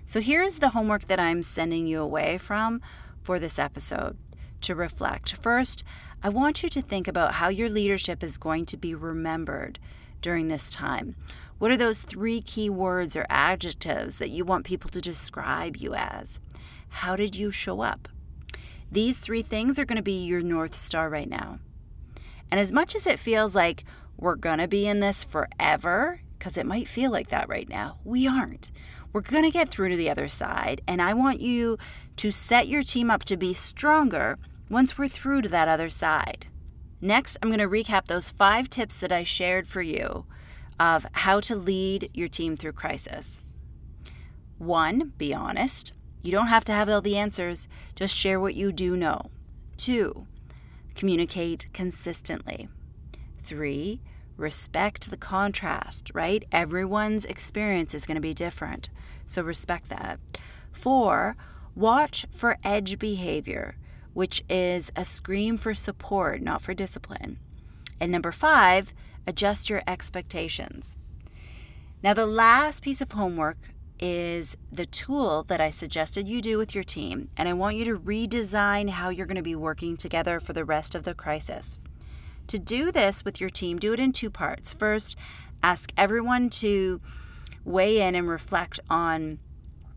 So, 0.06 0.22
here's 0.22 0.60
the 0.60 0.70
homework 0.70 1.06
that 1.06 1.20
I'm 1.20 1.42
sending 1.42 1.88
you 1.88 2.00
away 2.00 2.38
from 2.38 2.80
for 3.24 3.40
this 3.40 3.58
episode 3.58 4.20
to 4.62 4.76
reflect. 4.76 5.34
First, 5.34 5.84
I 6.22 6.28
want 6.28 6.64
you 6.64 6.70
to 6.70 6.82
think 6.82 7.08
about 7.08 7.36
how 7.36 7.48
your 7.48 7.70
leadership 7.70 8.22
is 8.24 8.38
going 8.38 8.66
to 8.68 8.78
be 8.78 8.94
remembered 8.94 9.80
during 10.22 10.50
this 10.50 10.70
time. 10.70 11.16
What 11.60 11.72
are 11.72 11.78
those 11.78 12.02
three 12.02 12.42
key 12.42 12.70
words 12.70 13.16
or 13.16 13.26
adjectives 13.30 14.18
that 14.18 14.30
you 14.30 14.44
want 14.44 14.66
people 14.66 14.90
to 14.90 15.00
describe 15.00 15.78
you 15.78 15.94
as? 15.94 16.42
How 16.90 17.16
did 17.16 17.38
you 17.38 17.52
show 17.52 17.82
up? 17.82 18.10
These 18.92 19.22
three 19.22 19.42
things 19.42 19.80
are 19.80 19.86
going 19.86 19.96
to 19.96 20.02
be 20.02 20.26
your 20.26 20.42
North 20.42 20.76
Star 20.76 21.10
right 21.10 21.30
now. 21.30 21.60
And 22.52 22.60
as 22.60 22.74
much 22.74 22.96
as 22.96 23.08
it 23.08 23.20
feels 23.20 23.56
like 23.56 23.86
we're 24.18 24.36
going 24.36 24.60
to 24.60 24.68
be 24.68 24.88
in 24.88 25.00
this 25.00 25.24
forever, 25.24 26.20
because 26.38 26.58
it 26.58 26.66
might 26.66 26.90
feel 26.90 27.12
like 27.12 27.30
that 27.30 27.48
right 27.48 27.70
now, 27.70 28.00
we 28.04 28.28
aren't. 28.28 28.72
We're 29.14 29.22
going 29.22 29.44
to 29.44 29.52
get 29.52 29.70
through 29.70 29.90
to 29.90 29.98
the 29.98 30.10
other 30.10 30.28
side. 30.28 30.82
And 30.86 31.02
I 31.02 31.14
want 31.14 31.40
you 31.40 31.78
to 32.18 32.32
set 32.32 32.68
your 32.68 32.84
team 32.84 33.10
up 33.10 33.24
to 33.26 33.38
be 33.38 33.54
stronger 33.54 34.38
once 34.70 34.98
we're 34.98 35.08
through 35.08 35.42
to 35.42 35.50
that 35.50 35.68
other 35.68 35.90
side. 35.90 36.48
Next, 37.02 37.38
I'm 37.42 37.50
going 37.50 37.60
to 37.60 37.68
recap 37.68 38.06
those 38.06 38.30
five 38.30 38.70
tips 38.70 39.00
that 39.00 39.12
I 39.12 39.24
shared 39.24 39.68
for 39.68 39.82
you 39.82 40.26
of 40.80 41.06
how 41.12 41.40
to 41.42 41.56
lead 41.56 42.10
your 42.14 42.28
team 42.28 42.56
through 42.56 42.74
crisis. 42.74 43.42
One, 44.58 45.14
be 45.18 45.34
honest. 45.34 45.94
You 46.22 46.32
don't 46.32 46.48
have 46.48 46.66
to 46.66 46.74
have 46.74 46.90
all 46.90 47.02
the 47.02 47.18
answers, 47.18 47.68
just 47.96 48.16
share 48.16 48.40
what 48.40 48.56
you 48.56 48.72
do 48.72 48.98
know. 48.98 49.32
Two, 49.78 50.28
communicate 50.96 51.68
consistently. 51.74 52.68
Three, 53.42 54.02
respect 54.36 55.10
the 55.10 55.18
contrast, 55.18 56.12
right? 56.14 56.44
Everyone's 56.52 57.24
experience 57.24 57.94
is 57.94 58.06
going 58.06 58.16
to 58.16 58.22
be 58.22 58.34
different, 58.34 58.90
so 59.26 59.42
respect 59.42 59.88
that. 59.90 60.20
Four, 60.74 61.38
watch 61.74 62.26
for 62.32 62.58
edge 62.64 63.00
behavior 63.00 63.76
which 64.14 64.44
is 64.50 64.92
a 64.96 65.06
scream 65.06 65.58
for 65.58 65.74
support, 65.74 66.42
not 66.42 66.62
for 66.62 66.74
discipline. 66.74 67.40
And 68.00 68.12
number 68.12 68.32
five, 68.32 68.94
adjust 69.28 69.70
your 69.70 69.82
expectations. 69.88 70.98
Now, 72.02 72.14
the 72.14 72.26
last 72.26 72.82
piece 72.82 73.02
of 73.02 73.12
homework 73.12 73.58
is 74.00 74.56
the 74.72 74.86
tool 74.86 75.44
that 75.44 75.60
I 75.60 75.70
suggested 75.70 76.28
you 76.28 76.42
do 76.42 76.58
with 76.58 76.74
your 76.74 76.84
team, 76.84 77.30
and 77.36 77.50
I 77.50 77.54
want 77.54 77.76
you 77.76 77.86
to 77.86 78.00
redesign 78.00 78.90
how 78.90 79.10
you're 79.10 79.26
going 79.26 79.36
to 79.36 79.42
be 79.42 79.56
working 79.56 79.98
together 79.98 80.40
for 80.40 80.54
the 80.54 80.64
rest 80.64 80.96
of 80.96 81.04
the 81.04 81.14
crisis. 81.14 81.78
To 82.48 82.58
do 82.58 82.92
this 82.92 83.26
with 83.26 83.42
your 83.42 83.50
team, 83.50 83.78
do 83.78 83.94
it 83.94 84.00
in 84.00 84.12
two 84.12 84.30
parts. 84.30 84.72
First, 84.72 85.18
ask 85.62 85.92
everyone 85.98 86.50
to 86.52 87.02
weigh 87.66 88.02
in 88.02 88.16
and 88.16 88.30
reflect 88.30 88.80
on 88.90 89.40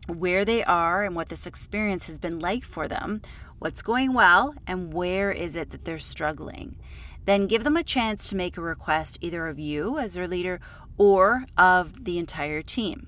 where 0.07 0.43
they 0.43 0.63
are 0.65 1.05
and 1.05 1.15
what 1.15 1.29
this 1.29 1.47
experience 1.47 2.07
has 2.07 2.19
been 2.19 2.39
like 2.39 2.65
for 2.65 2.87
them, 2.87 3.21
what's 3.63 3.81
going 3.81 4.11
well, 4.11 4.53
and 4.67 4.93
where 4.93 5.31
is 5.31 5.55
it 5.55 5.69
that 5.69 5.85
they're 5.85 5.97
struggling. 5.97 6.75
Then 7.23 7.47
give 7.47 7.63
them 7.63 7.77
a 7.77 7.83
chance 7.83 8.27
to 8.27 8.35
make 8.35 8.57
a 8.57 8.61
request 8.61 9.17
either 9.21 9.47
of 9.47 9.57
you 9.57 9.97
as 9.97 10.15
their 10.15 10.27
leader 10.27 10.59
or 10.97 11.45
of 11.57 12.03
the 12.03 12.19
entire 12.19 12.61
team. 12.61 13.07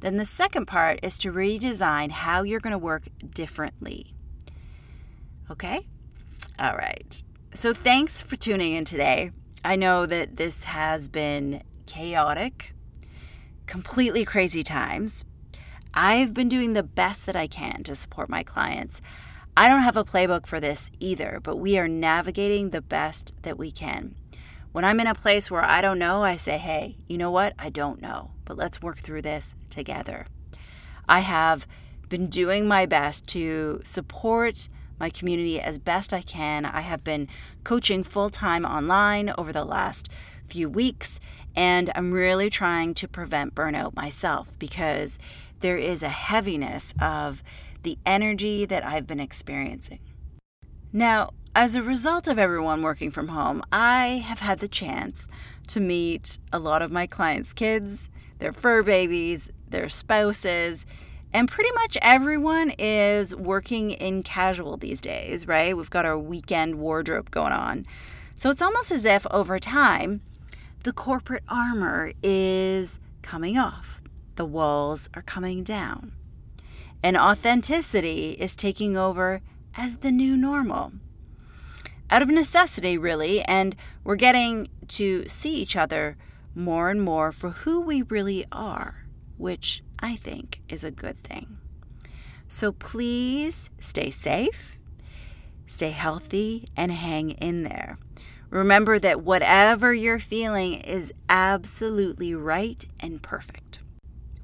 Then 0.00 0.18
the 0.18 0.26
second 0.26 0.66
part 0.66 1.00
is 1.02 1.16
to 1.20 1.32
redesign 1.32 2.10
how 2.10 2.42
you're 2.42 2.60
going 2.60 2.72
to 2.72 2.78
work 2.78 3.04
differently. 3.34 4.12
Okay? 5.50 5.86
All 6.58 6.76
right. 6.76 7.24
So 7.54 7.72
thanks 7.72 8.20
for 8.20 8.36
tuning 8.36 8.74
in 8.74 8.84
today. 8.84 9.30
I 9.64 9.76
know 9.76 10.04
that 10.04 10.36
this 10.36 10.64
has 10.64 11.08
been 11.08 11.62
chaotic, 11.86 12.74
completely 13.66 14.26
crazy 14.26 14.62
times. 14.62 15.24
I've 15.94 16.34
been 16.34 16.50
doing 16.50 16.74
the 16.74 16.82
best 16.82 17.24
that 17.24 17.34
I 17.34 17.46
can 17.46 17.82
to 17.84 17.96
support 17.96 18.28
my 18.28 18.42
clients. 18.42 19.00
I 19.56 19.68
don't 19.68 19.82
have 19.82 19.96
a 19.96 20.04
playbook 20.04 20.46
for 20.46 20.60
this 20.60 20.90
either, 21.00 21.40
but 21.42 21.56
we 21.56 21.78
are 21.78 21.88
navigating 21.88 22.70
the 22.70 22.80
best 22.80 23.34
that 23.42 23.58
we 23.58 23.70
can. 23.70 24.14
When 24.72 24.84
I'm 24.84 25.00
in 25.00 25.08
a 25.08 25.14
place 25.14 25.50
where 25.50 25.64
I 25.64 25.80
don't 25.80 25.98
know, 25.98 26.22
I 26.22 26.36
say, 26.36 26.56
hey, 26.56 26.96
you 27.08 27.18
know 27.18 27.30
what? 27.30 27.54
I 27.58 27.70
don't 27.70 28.00
know, 28.00 28.30
but 28.44 28.56
let's 28.56 28.80
work 28.80 28.98
through 28.98 29.22
this 29.22 29.56
together. 29.68 30.26
I 31.08 31.20
have 31.20 31.66
been 32.08 32.28
doing 32.28 32.68
my 32.68 32.86
best 32.86 33.26
to 33.28 33.80
support 33.82 34.68
my 35.00 35.10
community 35.10 35.60
as 35.60 35.78
best 35.78 36.14
I 36.14 36.22
can. 36.22 36.64
I 36.64 36.82
have 36.82 37.02
been 37.02 37.26
coaching 37.64 38.04
full 38.04 38.30
time 38.30 38.64
online 38.64 39.32
over 39.36 39.52
the 39.52 39.64
last 39.64 40.08
few 40.44 40.68
weeks, 40.68 41.18
and 41.56 41.90
I'm 41.96 42.12
really 42.12 42.50
trying 42.50 42.94
to 42.94 43.08
prevent 43.08 43.54
burnout 43.54 43.96
myself 43.96 44.56
because 44.58 45.18
there 45.60 45.78
is 45.78 46.02
a 46.02 46.08
heaviness 46.08 46.94
of 47.00 47.42
the 47.82 47.98
energy 48.04 48.64
that 48.64 48.84
I've 48.84 49.06
been 49.06 49.20
experiencing. 49.20 50.00
Now, 50.92 51.30
as 51.54 51.74
a 51.74 51.82
result 51.82 52.28
of 52.28 52.38
everyone 52.38 52.82
working 52.82 53.10
from 53.10 53.28
home, 53.28 53.62
I 53.72 54.24
have 54.26 54.40
had 54.40 54.60
the 54.60 54.68
chance 54.68 55.28
to 55.68 55.80
meet 55.80 56.38
a 56.52 56.58
lot 56.58 56.82
of 56.82 56.92
my 56.92 57.06
clients' 57.06 57.52
kids, 57.52 58.08
their 58.38 58.52
fur 58.52 58.82
babies, 58.82 59.50
their 59.68 59.88
spouses, 59.88 60.86
And 61.32 61.48
pretty 61.48 61.70
much 61.72 61.96
everyone 62.02 62.72
is 62.78 63.34
working 63.34 63.92
in 63.92 64.22
casual 64.22 64.76
these 64.76 65.00
days, 65.00 65.46
right? 65.46 65.76
We've 65.76 65.90
got 65.90 66.04
our 66.04 66.18
weekend 66.18 66.76
wardrobe 66.76 67.30
going 67.30 67.52
on. 67.52 67.86
So 68.34 68.50
it's 68.50 68.62
almost 68.62 68.90
as 68.90 69.04
if 69.04 69.26
over 69.30 69.58
time, 69.58 70.22
the 70.82 70.92
corporate 70.92 71.44
armor 71.48 72.12
is 72.22 72.98
coming 73.22 73.58
off, 73.58 74.00
the 74.36 74.46
walls 74.46 75.08
are 75.14 75.22
coming 75.22 75.62
down, 75.62 76.12
and 77.02 77.16
authenticity 77.16 78.30
is 78.38 78.54
taking 78.56 78.96
over 78.96 79.40
as 79.76 79.98
the 79.98 80.12
new 80.12 80.36
normal. 80.36 80.92
Out 82.10 82.22
of 82.22 82.28
necessity, 82.28 82.98
really, 82.98 83.40
and 83.42 83.76
we're 84.02 84.16
getting 84.16 84.68
to 84.88 85.26
see 85.28 85.54
each 85.54 85.76
other 85.76 86.16
more 86.54 86.90
and 86.90 87.00
more 87.00 87.30
for 87.30 87.50
who 87.50 87.80
we 87.80 88.02
really 88.02 88.44
are, 88.50 89.06
which 89.36 89.82
I 90.00 90.16
think 90.16 90.60
is 90.68 90.82
a 90.82 90.90
good 90.90 91.22
thing. 91.22 91.58
So 92.48 92.72
please 92.72 93.70
stay 93.78 94.10
safe, 94.10 94.76
stay 95.66 95.90
healthy, 95.90 96.68
and 96.76 96.90
hang 96.90 97.30
in 97.30 97.62
there. 97.62 97.96
Remember 98.50 98.98
that 98.98 99.22
whatever 99.22 99.94
you're 99.94 100.18
feeling 100.18 100.74
is 100.80 101.12
absolutely 101.28 102.34
right 102.34 102.84
and 102.98 103.22
perfect. 103.22 103.78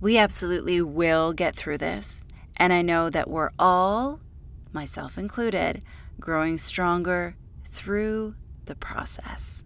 We 0.01 0.17
absolutely 0.17 0.81
will 0.81 1.33
get 1.33 1.57
through 1.57 1.79
this, 1.79 2.23
and 2.57 2.73
I 2.73 2.83
know 2.83 3.11
that 3.11 3.29
we're 3.29 3.51
all, 3.59 4.21
myself 4.73 5.19
included, 5.19 5.83
growing 6.19 6.59
stronger 6.59 7.37
through 7.65 8.35
the 8.65 8.75
process. 8.75 9.65